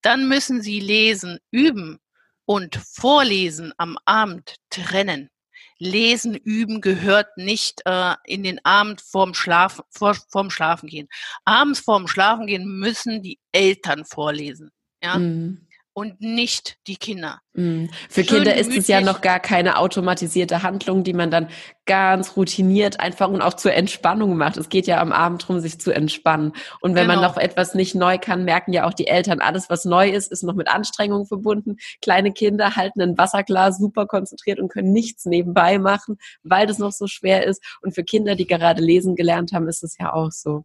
dann 0.00 0.26
müssen 0.26 0.60
Sie 0.60 0.80
lesen 0.80 1.38
üben 1.52 2.00
und 2.44 2.76
Vorlesen 2.76 3.72
am 3.76 3.98
Abend 4.04 4.56
trennen. 4.70 5.30
Lesen 5.78 6.34
üben 6.34 6.80
gehört 6.80 7.36
nicht 7.36 7.82
äh, 7.86 8.14
in 8.24 8.44
den 8.44 8.64
Abend 8.64 9.00
vorm 9.00 9.34
Schlafen, 9.34 9.84
vor, 9.90 10.14
vorm 10.28 10.50
Schlafen 10.50 10.88
gehen. 10.88 11.08
Abends 11.44 11.80
vorm 11.80 12.06
Schlafen 12.06 12.46
gehen 12.46 12.66
müssen 12.78 13.22
die 13.22 13.38
Eltern 13.50 14.04
vorlesen. 14.04 14.70
Ja. 15.02 15.18
Mhm 15.18 15.66
und 15.94 16.20
nicht 16.20 16.78
die 16.86 16.96
Kinder. 16.96 17.40
Mm. 17.52 17.86
Für 18.08 18.24
Schön 18.24 18.36
Kinder 18.36 18.54
ist 18.54 18.74
es 18.74 18.88
ja 18.88 19.00
noch 19.00 19.20
gar 19.20 19.40
keine 19.40 19.78
automatisierte 19.78 20.62
Handlung, 20.62 21.04
die 21.04 21.12
man 21.12 21.30
dann 21.30 21.48
ganz 21.84 22.36
routiniert 22.36 23.00
einfach 23.00 23.28
und 23.28 23.42
auch 23.42 23.54
zur 23.54 23.74
Entspannung 23.74 24.36
macht. 24.36 24.56
Es 24.56 24.68
geht 24.68 24.86
ja 24.86 25.00
am 25.00 25.12
Abend 25.12 25.42
darum, 25.42 25.60
sich 25.60 25.78
zu 25.78 25.92
entspannen. 25.92 26.52
Und 26.80 26.94
wenn 26.94 27.08
genau. 27.08 27.20
man 27.20 27.30
noch 27.30 27.36
etwas 27.36 27.74
nicht 27.74 27.94
neu 27.94 28.18
kann, 28.18 28.44
merken 28.44 28.72
ja 28.72 28.86
auch 28.86 28.94
die 28.94 29.06
Eltern, 29.06 29.40
alles, 29.40 29.68
was 29.68 29.84
neu 29.84 30.08
ist, 30.08 30.32
ist 30.32 30.42
noch 30.42 30.54
mit 30.54 30.68
Anstrengungen 30.68 31.26
verbunden. 31.26 31.76
Kleine 32.00 32.32
Kinder 32.32 32.74
halten 32.76 33.02
ein 33.02 33.18
Wasserglas 33.18 33.78
super 33.78 34.06
konzentriert 34.06 34.60
und 34.60 34.68
können 34.68 34.92
nichts 34.92 35.26
nebenbei 35.26 35.78
machen, 35.78 36.16
weil 36.42 36.66
das 36.66 36.78
noch 36.78 36.92
so 36.92 37.06
schwer 37.06 37.46
ist. 37.46 37.62
Und 37.82 37.94
für 37.94 38.04
Kinder, 38.04 38.34
die 38.34 38.46
gerade 38.46 38.80
lesen 38.80 39.14
gelernt 39.14 39.52
haben, 39.52 39.68
ist 39.68 39.84
es 39.84 39.98
ja 39.98 40.12
auch 40.12 40.30
so. 40.30 40.64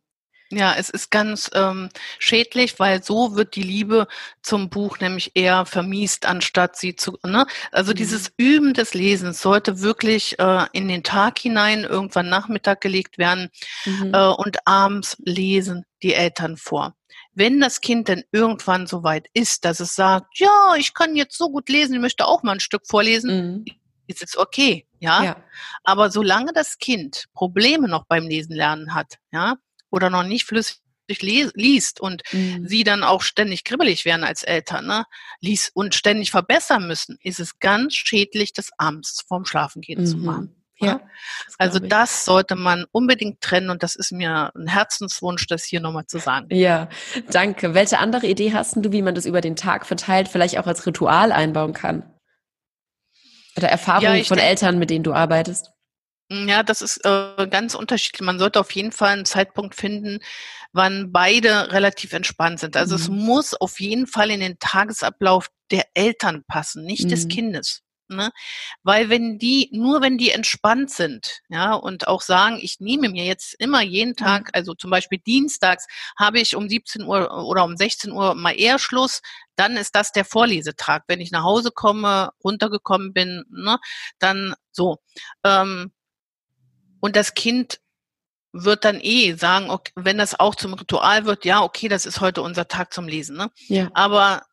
Ja, 0.50 0.76
es 0.78 0.90
ist 0.90 1.12
ganz 1.12 1.52
ähm, 1.54 1.90
schädlich, 2.20 2.80
weil 2.80 3.04
so 3.04 3.36
wird 3.36 3.56
die 3.56 3.64
Liebe 3.64 4.08
zum 4.42 4.70
Buch 4.70 5.00
nämlich 5.00 5.32
eher 5.36 5.66
vermiest, 5.66 6.26
anstatt 6.26 6.78
sie 6.78 6.96
zu. 6.96 7.18
Ne? 7.26 7.46
Also 7.72 7.92
mhm. 7.92 7.96
dieses 7.96 8.32
Üben 8.38 8.74
des 8.74 8.94
Lesens 8.94 9.42
sollte 9.42 9.82
wirklich 9.82 10.40
äh, 10.40 10.66
in 10.72 10.88
den 10.88 11.04
Tag 11.04 11.40
hinein 11.40 11.84
irgendwann 11.84 12.30
Nachmittag 12.30 12.80
gelegt 12.80 13.18
werden 13.18 13.50
mhm. 13.86 14.14
äh, 14.14 14.28
und 14.28 14.66
abends 14.66 15.18
lesen 15.20 15.86
die 16.02 16.14
Eltern 16.14 16.56
vor. 16.56 16.96
Wenn 17.34 17.60
das 17.60 17.82
Kind 17.82 18.08
denn 18.08 18.24
irgendwann 18.32 18.88
so 18.88 19.04
weit 19.04 19.28
ist, 19.34 19.66
dass 19.66 19.80
es 19.80 19.96
sagt, 19.96 20.40
ja, 20.40 20.76
ich 20.78 20.94
kann 20.94 21.16
jetzt 21.16 21.38
so 21.38 21.50
gut 21.50 21.68
lesen, 21.68 21.96
ich 21.96 22.02
möchte 22.02 22.26
auch 22.26 22.42
mal 22.42 22.54
ein 22.54 22.60
Stück 22.62 22.88
vorlesen, 22.88 23.58
mhm. 23.58 23.66
ist 24.08 24.24
es 24.24 24.38
okay, 24.38 24.88
ja? 25.00 25.24
ja. 25.24 25.44
Aber 25.84 26.10
solange 26.10 26.54
das 26.54 26.78
Kind 26.78 27.26
Probleme 27.34 27.90
noch 27.90 28.06
beim 28.06 28.28
Lesen 28.28 28.56
lernen 28.56 28.96
hat, 28.96 29.18
ja, 29.32 29.58
oder 29.90 30.10
noch 30.10 30.24
nicht 30.24 30.46
flüssig 30.46 30.80
liest 31.10 32.02
und 32.02 32.24
mhm. 32.32 32.68
sie 32.68 32.84
dann 32.84 33.04
auch 33.04 33.22
ständig 33.22 33.64
kribbelig 33.64 34.04
werden 34.06 34.24
als 34.24 34.44
Eltern, 34.44 34.88
ne, 34.88 35.06
liest 35.40 35.72
und 35.74 35.96
ständig 35.96 36.32
verbessern 36.32 36.88
müssen, 36.88 37.18
ist 37.22 37.40
es 37.40 37.60
ganz 37.60 37.96
schädlich, 37.96 38.54
das 38.54 38.72
abends 38.78 39.24
vorm 39.28 39.46
Schlafengehen 39.46 40.02
mhm. 40.02 40.06
zu 40.06 40.18
machen. 40.18 40.54
Ja, 40.80 41.02
das 41.46 41.56
also 41.58 41.80
das 41.80 42.24
sollte 42.26 42.56
man 42.56 42.86
unbedingt 42.92 43.42
trennen 43.42 43.72
und 43.72 43.82
das 43.82 43.96
ist 43.96 44.12
mir 44.12 44.52
ein 44.56 44.68
Herzenswunsch, 44.68 45.48
das 45.48 45.64
hier 45.64 45.80
nochmal 45.80 46.06
zu 46.06 46.20
sagen. 46.20 46.48
Ja, 46.52 46.88
danke. 47.32 47.74
Welche 47.74 47.98
andere 47.98 48.28
Idee 48.28 48.54
hast 48.54 48.76
du, 48.76 48.92
wie 48.92 49.02
man 49.02 49.16
das 49.16 49.26
über 49.26 49.42
den 49.42 49.56
Tag 49.56 49.88
verteilt, 49.88 50.28
vielleicht 50.28 50.60
auch 50.60 50.68
als 50.68 50.86
Ritual 50.86 51.32
einbauen 51.32 51.74
kann? 51.74 52.04
Oder 53.58 53.70
Erfahrungen 53.70 54.18
ja, 54.18 54.24
von 54.24 54.38
Eltern, 54.38 54.78
mit 54.78 54.92
denen 54.92 55.04
du 55.04 55.14
arbeitest? 55.14 55.72
Ja, 56.30 56.62
das 56.62 56.82
ist 56.82 57.06
äh, 57.06 57.48
ganz 57.50 57.74
unterschiedlich. 57.74 58.22
Man 58.22 58.38
sollte 58.40 58.60
auf 58.60 58.72
jeden 58.72 58.92
Fall 58.92 59.14
einen 59.14 59.26
Zeitpunkt 59.26 59.76
finden, 59.76 60.20
wann 60.74 61.12
beide 61.14 61.72
relativ 61.72 62.12
entspannt 62.14 62.60
sind. 62.60 62.76
Also 62.76 62.96
mhm. 62.96 63.02
es 63.02 63.10
muss 63.10 63.54
auf 63.54 63.80
jeden 63.80 64.08
Fall 64.08 64.30
in 64.32 64.42
den 64.42 64.60
Tagesablauf 64.60 65.48
der 65.72 65.86
Eltern 65.94 66.44
passen, 66.46 66.86
nicht 66.86 67.06
mhm. 67.06 67.10
des 67.10 67.28
Kindes. 67.30 67.82
Ne? 68.10 68.32
Weil 68.84 69.10
wenn 69.10 69.38
die, 69.38 69.70
nur 69.74 70.02
wenn 70.02 70.18
die 70.18 70.32
entspannt 70.32 70.92
sind, 70.92 71.42
ja, 71.50 71.74
und 71.74 72.08
auch 72.08 72.22
sagen, 72.22 72.58
ich 72.62 72.80
nehme 72.80 73.10
mir 73.10 73.26
jetzt 73.26 73.54
immer 73.60 73.82
jeden 73.82 74.16
Tag, 74.16 74.50
also 74.54 74.74
zum 74.74 74.92
Beispiel 74.92 75.20
dienstags, 75.20 75.88
habe 76.18 76.40
ich 76.40 76.56
um 76.56 76.70
17 76.70 77.04
Uhr 77.04 77.46
oder 77.46 77.66
um 77.66 77.76
16 77.76 78.12
Uhr 78.12 78.34
mal 78.36 78.58
eher 78.58 78.80
Schluss, 78.80 79.22
dann 79.58 79.76
ist 79.76 79.96
das 79.96 80.14
der 80.14 80.24
Vorlesetag. 80.24 81.04
Wenn 81.08 81.20
ich 81.20 81.32
nach 81.32 81.44
Hause 81.44 81.72
komme, 81.72 82.32
runtergekommen 82.44 83.12
bin, 83.14 83.44
ne, 83.50 83.78
dann 84.20 84.56
so. 84.72 84.98
Ähm, 85.44 85.92
und 87.00 87.16
das 87.16 87.34
Kind 87.34 87.80
wird 88.54 88.86
dann 88.86 89.00
eh 89.02 89.34
sagen, 89.34 89.70
okay, 89.70 89.92
wenn 89.96 90.18
das 90.18 90.40
auch 90.40 90.56
zum 90.56 90.74
Ritual 90.74 91.26
wird, 91.26 91.46
ja, 91.46 91.62
okay, 91.62 91.88
das 91.88 92.06
ist 92.06 92.22
heute 92.22 92.42
unser 92.42 92.68
Tag 92.68 92.94
zum 92.94 93.08
Lesen. 93.08 93.38
Ne? 93.38 93.50
Ja. 93.68 93.90
Aber 93.94 94.44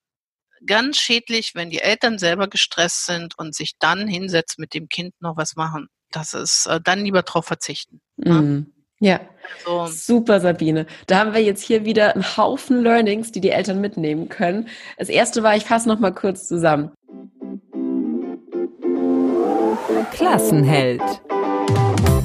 ganz 0.67 0.99
schädlich, 0.99 1.55
wenn 1.55 1.71
die 1.71 1.81
Eltern 1.81 2.19
selber 2.19 2.49
gestresst 2.49 3.07
sind 3.07 3.39
und 3.39 3.55
sich 3.55 3.75
dann 3.79 4.07
hinsetzen 4.07 4.61
mit 4.61 4.75
dem 4.75 4.89
Kind 4.89 5.15
noch 5.21 5.37
was 5.37 5.57
machen. 5.57 5.89
Das 6.11 6.35
ist 6.35 6.67
äh, 6.67 6.81
dann 6.83 7.05
lieber 7.05 7.23
drauf 7.23 7.47
verzichten. 7.47 8.01
Ne? 8.17 8.33
Mhm. 8.33 8.75
Ja, 9.01 9.21
also, 9.67 9.87
super 9.93 10.41
Sabine. 10.41 10.87
Da 11.07 11.19
haben 11.19 11.35
wir 11.35 11.43
jetzt 11.43 11.63
hier 11.63 11.85
wieder 11.85 12.15
einen 12.15 12.37
Haufen 12.37 12.83
Learnings, 12.83 13.33
die 13.33 13.41
die 13.41 13.51
Eltern 13.51 13.81
mitnehmen 13.81 14.29
können. 14.29 14.69
Das 14.97 15.09
erste 15.09 15.43
war, 15.43 15.57
ich 15.57 15.65
fasse 15.65 15.89
noch 15.89 15.99
mal 15.99 16.13
kurz 16.13 16.47
zusammen. 16.49 16.93
Klassenheld. 20.13 21.03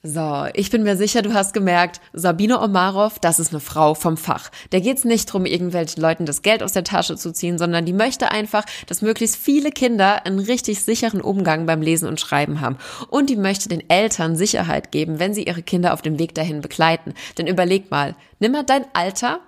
So, 0.09 0.45
ich 0.53 0.69
bin 0.69 0.83
mir 0.83 0.95
sicher, 0.95 1.21
du 1.21 1.33
hast 1.33 1.53
gemerkt, 1.53 1.99
Sabine 2.13 2.61
Omarov, 2.61 3.19
das 3.19 3.41
ist 3.41 3.51
eine 3.51 3.59
Frau 3.59 3.93
vom 3.93 4.15
Fach. 4.15 4.49
Der 4.71 4.79
geht's 4.79 5.03
nicht 5.03 5.25
drum, 5.25 5.45
irgendwelchen 5.45 6.01
Leuten 6.01 6.25
das 6.25 6.43
Geld 6.43 6.63
aus 6.63 6.71
der 6.71 6.85
Tasche 6.85 7.17
zu 7.17 7.33
ziehen, 7.33 7.57
sondern 7.57 7.85
die 7.85 7.91
möchte 7.91 8.31
einfach, 8.31 8.63
dass 8.85 9.01
möglichst 9.01 9.35
viele 9.35 9.69
Kinder 9.69 10.25
einen 10.25 10.39
richtig 10.39 10.81
sicheren 10.81 11.19
Umgang 11.19 11.65
beim 11.65 11.81
Lesen 11.81 12.07
und 12.07 12.21
Schreiben 12.21 12.61
haben. 12.61 12.77
Und 13.09 13.29
die 13.29 13.35
möchte 13.35 13.67
den 13.67 13.89
Eltern 13.89 14.37
Sicherheit 14.37 14.93
geben, 14.93 15.19
wenn 15.19 15.33
sie 15.33 15.43
ihre 15.43 15.61
Kinder 15.61 15.93
auf 15.93 16.01
dem 16.01 16.19
Weg 16.19 16.33
dahin 16.33 16.61
begleiten. 16.61 17.13
Denn 17.37 17.45
überleg 17.45 17.91
mal, 17.91 18.15
nimm 18.39 18.53
mal 18.53 18.63
dein 18.63 18.85
Alter 18.93 19.41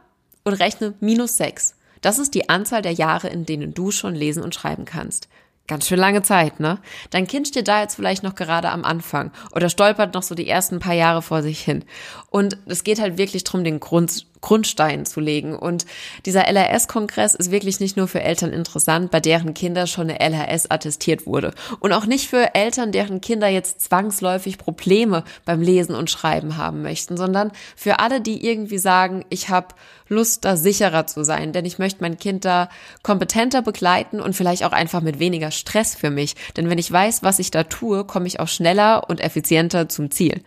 und 0.43 0.55
rechne 0.55 0.93
minus 0.99 1.37
sechs. 1.37 1.75
Das 2.01 2.19
ist 2.19 2.35
die 2.35 2.49
Anzahl 2.49 2.81
der 2.81 2.91
Jahre, 2.91 3.29
in 3.29 3.45
denen 3.45 3.73
du 3.73 3.91
schon 3.91 4.13
lesen 4.13 4.43
und 4.43 4.55
schreiben 4.55 4.83
kannst. 4.83 5.29
Ganz 5.69 5.87
schön 5.87 5.99
lange 5.99 6.23
Zeit, 6.23 6.59
ne? 6.59 6.79
Dein 7.11 7.27
Kind 7.27 7.47
steht 7.47 7.67
da 7.67 7.81
jetzt 7.81 7.93
vielleicht 7.93 8.23
noch 8.23 8.33
gerade 8.33 8.71
am 8.71 8.83
Anfang 8.83 9.31
oder 9.51 9.69
stolpert 9.69 10.15
noch 10.15 10.23
so 10.23 10.33
die 10.33 10.49
ersten 10.49 10.79
paar 10.79 10.95
Jahre 10.95 11.21
vor 11.21 11.43
sich 11.43 11.61
hin. 11.61 11.85
Und 12.31 12.57
es 12.65 12.83
geht 12.83 12.99
halt 12.99 13.19
wirklich 13.19 13.43
drum, 13.43 13.63
den 13.63 13.79
Grund, 13.79 14.25
Grundstein 14.41 15.05
zu 15.05 15.19
legen. 15.19 15.55
Und 15.55 15.85
dieser 16.25 16.47
LRS-Kongress 16.47 17.35
ist 17.35 17.51
wirklich 17.51 17.79
nicht 17.79 17.97
nur 17.97 18.07
für 18.07 18.21
Eltern 18.21 18.51
interessant, 18.51 19.11
bei 19.11 19.19
deren 19.19 19.53
Kinder 19.53 19.87
schon 19.87 20.09
eine 20.09 20.19
LRS 20.19 20.71
attestiert 20.71 21.25
wurde. 21.25 21.53
Und 21.79 21.93
auch 21.93 22.05
nicht 22.05 22.29
für 22.29 22.55
Eltern, 22.55 22.91
deren 22.91 23.21
Kinder 23.21 23.47
jetzt 23.47 23.81
zwangsläufig 23.81 24.57
Probleme 24.57 25.23
beim 25.45 25.61
Lesen 25.61 25.95
und 25.95 26.09
Schreiben 26.09 26.57
haben 26.57 26.81
möchten, 26.81 27.17
sondern 27.17 27.51
für 27.75 27.99
alle, 27.99 28.21
die 28.21 28.45
irgendwie 28.45 28.77
sagen, 28.77 29.25
ich 29.29 29.49
habe 29.49 29.75
Lust, 30.09 30.43
da 30.43 30.57
sicherer 30.57 31.05
zu 31.05 31.23
sein, 31.23 31.53
denn 31.53 31.65
ich 31.65 31.77
möchte 31.77 32.01
mein 32.01 32.17
Kind 32.17 32.43
da 32.43 32.69
kompetenter 33.03 33.61
begleiten 33.61 34.19
und 34.19 34.35
vielleicht 34.35 34.63
auch 34.63 34.71
einfach 34.71 35.01
mit 35.01 35.19
weniger 35.19 35.51
Stress 35.51 35.95
für 35.95 36.09
mich. 36.09 36.35
Denn 36.57 36.69
wenn 36.69 36.79
ich 36.79 36.91
weiß, 36.91 37.21
was 37.23 37.39
ich 37.39 37.51
da 37.51 37.63
tue, 37.63 38.03
komme 38.05 38.27
ich 38.27 38.39
auch 38.39 38.47
schneller 38.47 39.07
und 39.07 39.21
effizienter 39.21 39.87
zum 39.87 40.09
Ziel. 40.09 40.41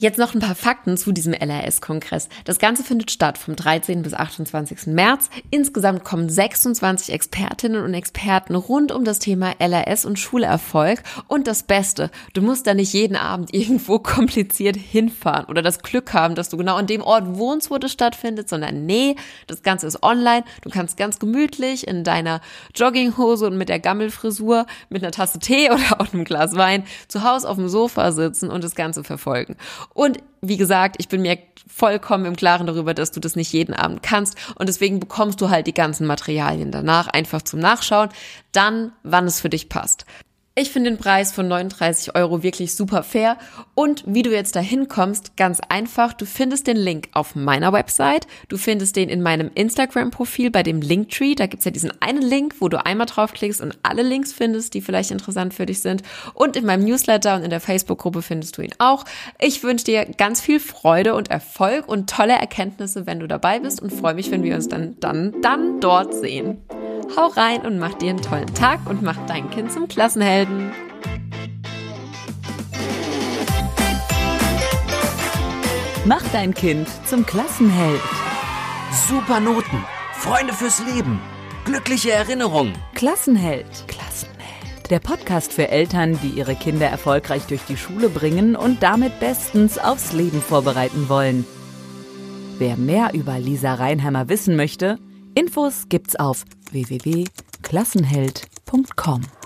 Jetzt 0.00 0.16
noch 0.16 0.32
ein 0.32 0.38
paar 0.38 0.54
Fakten 0.54 0.96
zu 0.96 1.10
diesem 1.10 1.32
LRS-Kongress. 1.32 2.28
Das 2.44 2.60
Ganze 2.60 2.84
findet 2.84 3.10
statt 3.10 3.36
vom 3.36 3.56
13. 3.56 4.02
bis 4.02 4.14
28. 4.14 4.86
März. 4.86 5.28
Insgesamt 5.50 6.04
kommen 6.04 6.28
26 6.28 7.12
Expertinnen 7.12 7.82
und 7.82 7.94
Experten 7.94 8.54
rund 8.54 8.92
um 8.92 9.02
das 9.02 9.18
Thema 9.18 9.54
LRS 9.58 10.04
und 10.04 10.16
Schulerfolg. 10.16 11.02
Und 11.26 11.48
das 11.48 11.64
Beste, 11.64 12.12
du 12.32 12.42
musst 12.42 12.68
da 12.68 12.74
nicht 12.74 12.92
jeden 12.92 13.16
Abend 13.16 13.52
irgendwo 13.52 13.98
kompliziert 13.98 14.76
hinfahren 14.76 15.46
oder 15.46 15.62
das 15.62 15.80
Glück 15.80 16.14
haben, 16.14 16.36
dass 16.36 16.48
du 16.48 16.56
genau 16.56 16.76
an 16.76 16.86
dem 16.86 17.02
Ort 17.02 17.36
wohnst, 17.36 17.68
wo 17.68 17.78
das 17.78 17.90
stattfindet, 17.90 18.48
sondern 18.48 18.86
nee, 18.86 19.16
das 19.48 19.64
Ganze 19.64 19.88
ist 19.88 20.04
online. 20.04 20.44
Du 20.62 20.70
kannst 20.70 20.96
ganz 20.96 21.18
gemütlich 21.18 21.88
in 21.88 22.04
deiner 22.04 22.40
Jogginghose 22.72 23.48
und 23.48 23.58
mit 23.58 23.68
der 23.68 23.80
Gammelfrisur 23.80 24.66
mit 24.90 25.02
einer 25.02 25.10
Tasse 25.10 25.40
Tee 25.40 25.70
oder 25.72 26.00
auch 26.00 26.12
einem 26.12 26.22
Glas 26.24 26.54
Wein 26.54 26.84
zu 27.08 27.24
Hause 27.24 27.48
auf 27.48 27.56
dem 27.56 27.68
Sofa 27.68 28.12
sitzen 28.12 28.48
und 28.48 28.62
das 28.62 28.76
Ganze 28.76 29.02
verfolgen. 29.02 29.56
Und 29.94 30.18
wie 30.40 30.56
gesagt, 30.56 30.96
ich 30.98 31.08
bin 31.08 31.22
mir 31.22 31.38
vollkommen 31.66 32.24
im 32.24 32.36
Klaren 32.36 32.66
darüber, 32.66 32.94
dass 32.94 33.10
du 33.10 33.20
das 33.20 33.36
nicht 33.36 33.52
jeden 33.52 33.74
Abend 33.74 34.02
kannst. 34.02 34.36
Und 34.56 34.68
deswegen 34.68 35.00
bekommst 35.00 35.40
du 35.40 35.50
halt 35.50 35.66
die 35.66 35.74
ganzen 35.74 36.06
Materialien 36.06 36.70
danach 36.70 37.08
einfach 37.08 37.42
zum 37.42 37.60
Nachschauen, 37.60 38.08
dann, 38.52 38.92
wann 39.02 39.26
es 39.26 39.40
für 39.40 39.50
dich 39.50 39.68
passt. 39.68 40.06
Ich 40.60 40.72
finde 40.72 40.90
den 40.90 40.98
Preis 40.98 41.32
von 41.32 41.46
39 41.46 42.16
Euro 42.16 42.42
wirklich 42.42 42.74
super 42.74 43.04
fair. 43.04 43.38
Und 43.76 44.02
wie 44.08 44.24
du 44.24 44.32
jetzt 44.32 44.56
dahin 44.56 44.88
kommst, 44.88 45.36
ganz 45.36 45.60
einfach. 45.68 46.12
Du 46.12 46.26
findest 46.26 46.66
den 46.66 46.76
Link 46.76 47.10
auf 47.12 47.36
meiner 47.36 47.72
Website. 47.72 48.26
Du 48.48 48.56
findest 48.56 48.96
den 48.96 49.08
in 49.08 49.22
meinem 49.22 49.52
Instagram-Profil 49.54 50.50
bei 50.50 50.64
dem 50.64 50.80
Linktree. 50.80 51.36
Da 51.36 51.46
gibt's 51.46 51.64
ja 51.64 51.70
diesen 51.70 51.92
einen 52.02 52.22
Link, 52.22 52.56
wo 52.58 52.68
du 52.68 52.84
einmal 52.84 53.06
draufklickst 53.06 53.60
und 53.60 53.78
alle 53.84 54.02
Links 54.02 54.32
findest, 54.32 54.74
die 54.74 54.80
vielleicht 54.80 55.12
interessant 55.12 55.54
für 55.54 55.64
dich 55.64 55.80
sind. 55.80 56.02
Und 56.34 56.56
in 56.56 56.66
meinem 56.66 56.82
Newsletter 56.82 57.36
und 57.36 57.44
in 57.44 57.50
der 57.50 57.60
Facebook-Gruppe 57.60 58.22
findest 58.22 58.58
du 58.58 58.62
ihn 58.62 58.74
auch. 58.78 59.04
Ich 59.38 59.62
wünsche 59.62 59.84
dir 59.84 60.06
ganz 60.06 60.40
viel 60.40 60.58
Freude 60.58 61.14
und 61.14 61.30
Erfolg 61.30 61.86
und 61.86 62.10
tolle 62.10 62.32
Erkenntnisse, 62.32 63.06
wenn 63.06 63.20
du 63.20 63.28
dabei 63.28 63.60
bist 63.60 63.80
und 63.80 63.92
freue 63.92 64.14
mich, 64.14 64.32
wenn 64.32 64.42
wir 64.42 64.56
uns 64.56 64.66
dann, 64.66 64.96
dann, 64.98 65.40
dann 65.40 65.78
dort 65.78 66.14
sehen. 66.14 66.64
Hau 67.16 67.28
rein 67.28 67.62
und 67.62 67.78
mach 67.78 67.94
dir 67.94 68.10
einen 68.10 68.22
tollen 68.22 68.52
Tag 68.54 68.80
und 68.88 69.02
mach 69.02 69.16
dein 69.26 69.50
Kind 69.50 69.72
zum 69.72 69.88
Klassenhelden. 69.88 70.72
Mach 76.04 76.22
dein 76.32 76.54
Kind 76.54 76.88
zum 77.06 77.26
Klassenheld. 77.26 78.00
Super 79.08 79.40
Noten, 79.40 79.84
Freunde 80.12 80.52
fürs 80.52 80.82
Leben, 80.86 81.20
glückliche 81.64 82.12
Erinnerungen. 82.12 82.72
Klassenheld. 82.94 83.66
Klassenheld. 83.86 84.90
Der 84.90 85.00
Podcast 85.00 85.52
für 85.52 85.68
Eltern, 85.68 86.18
die 86.22 86.30
ihre 86.30 86.54
Kinder 86.54 86.86
erfolgreich 86.86 87.42
durch 87.46 87.62
die 87.68 87.76
Schule 87.76 88.08
bringen 88.08 88.56
und 88.56 88.82
damit 88.82 89.20
bestens 89.20 89.78
aufs 89.78 90.12
Leben 90.12 90.40
vorbereiten 90.40 91.08
wollen. 91.08 91.44
Wer 92.58 92.76
mehr 92.76 93.10
über 93.12 93.38
Lisa 93.38 93.74
Reinheimer 93.74 94.28
wissen 94.28 94.56
möchte, 94.56 94.98
Infos 95.38 95.88
gibt's 95.88 96.16
auf 96.16 96.44
www.klassenheld.com. 96.72 99.37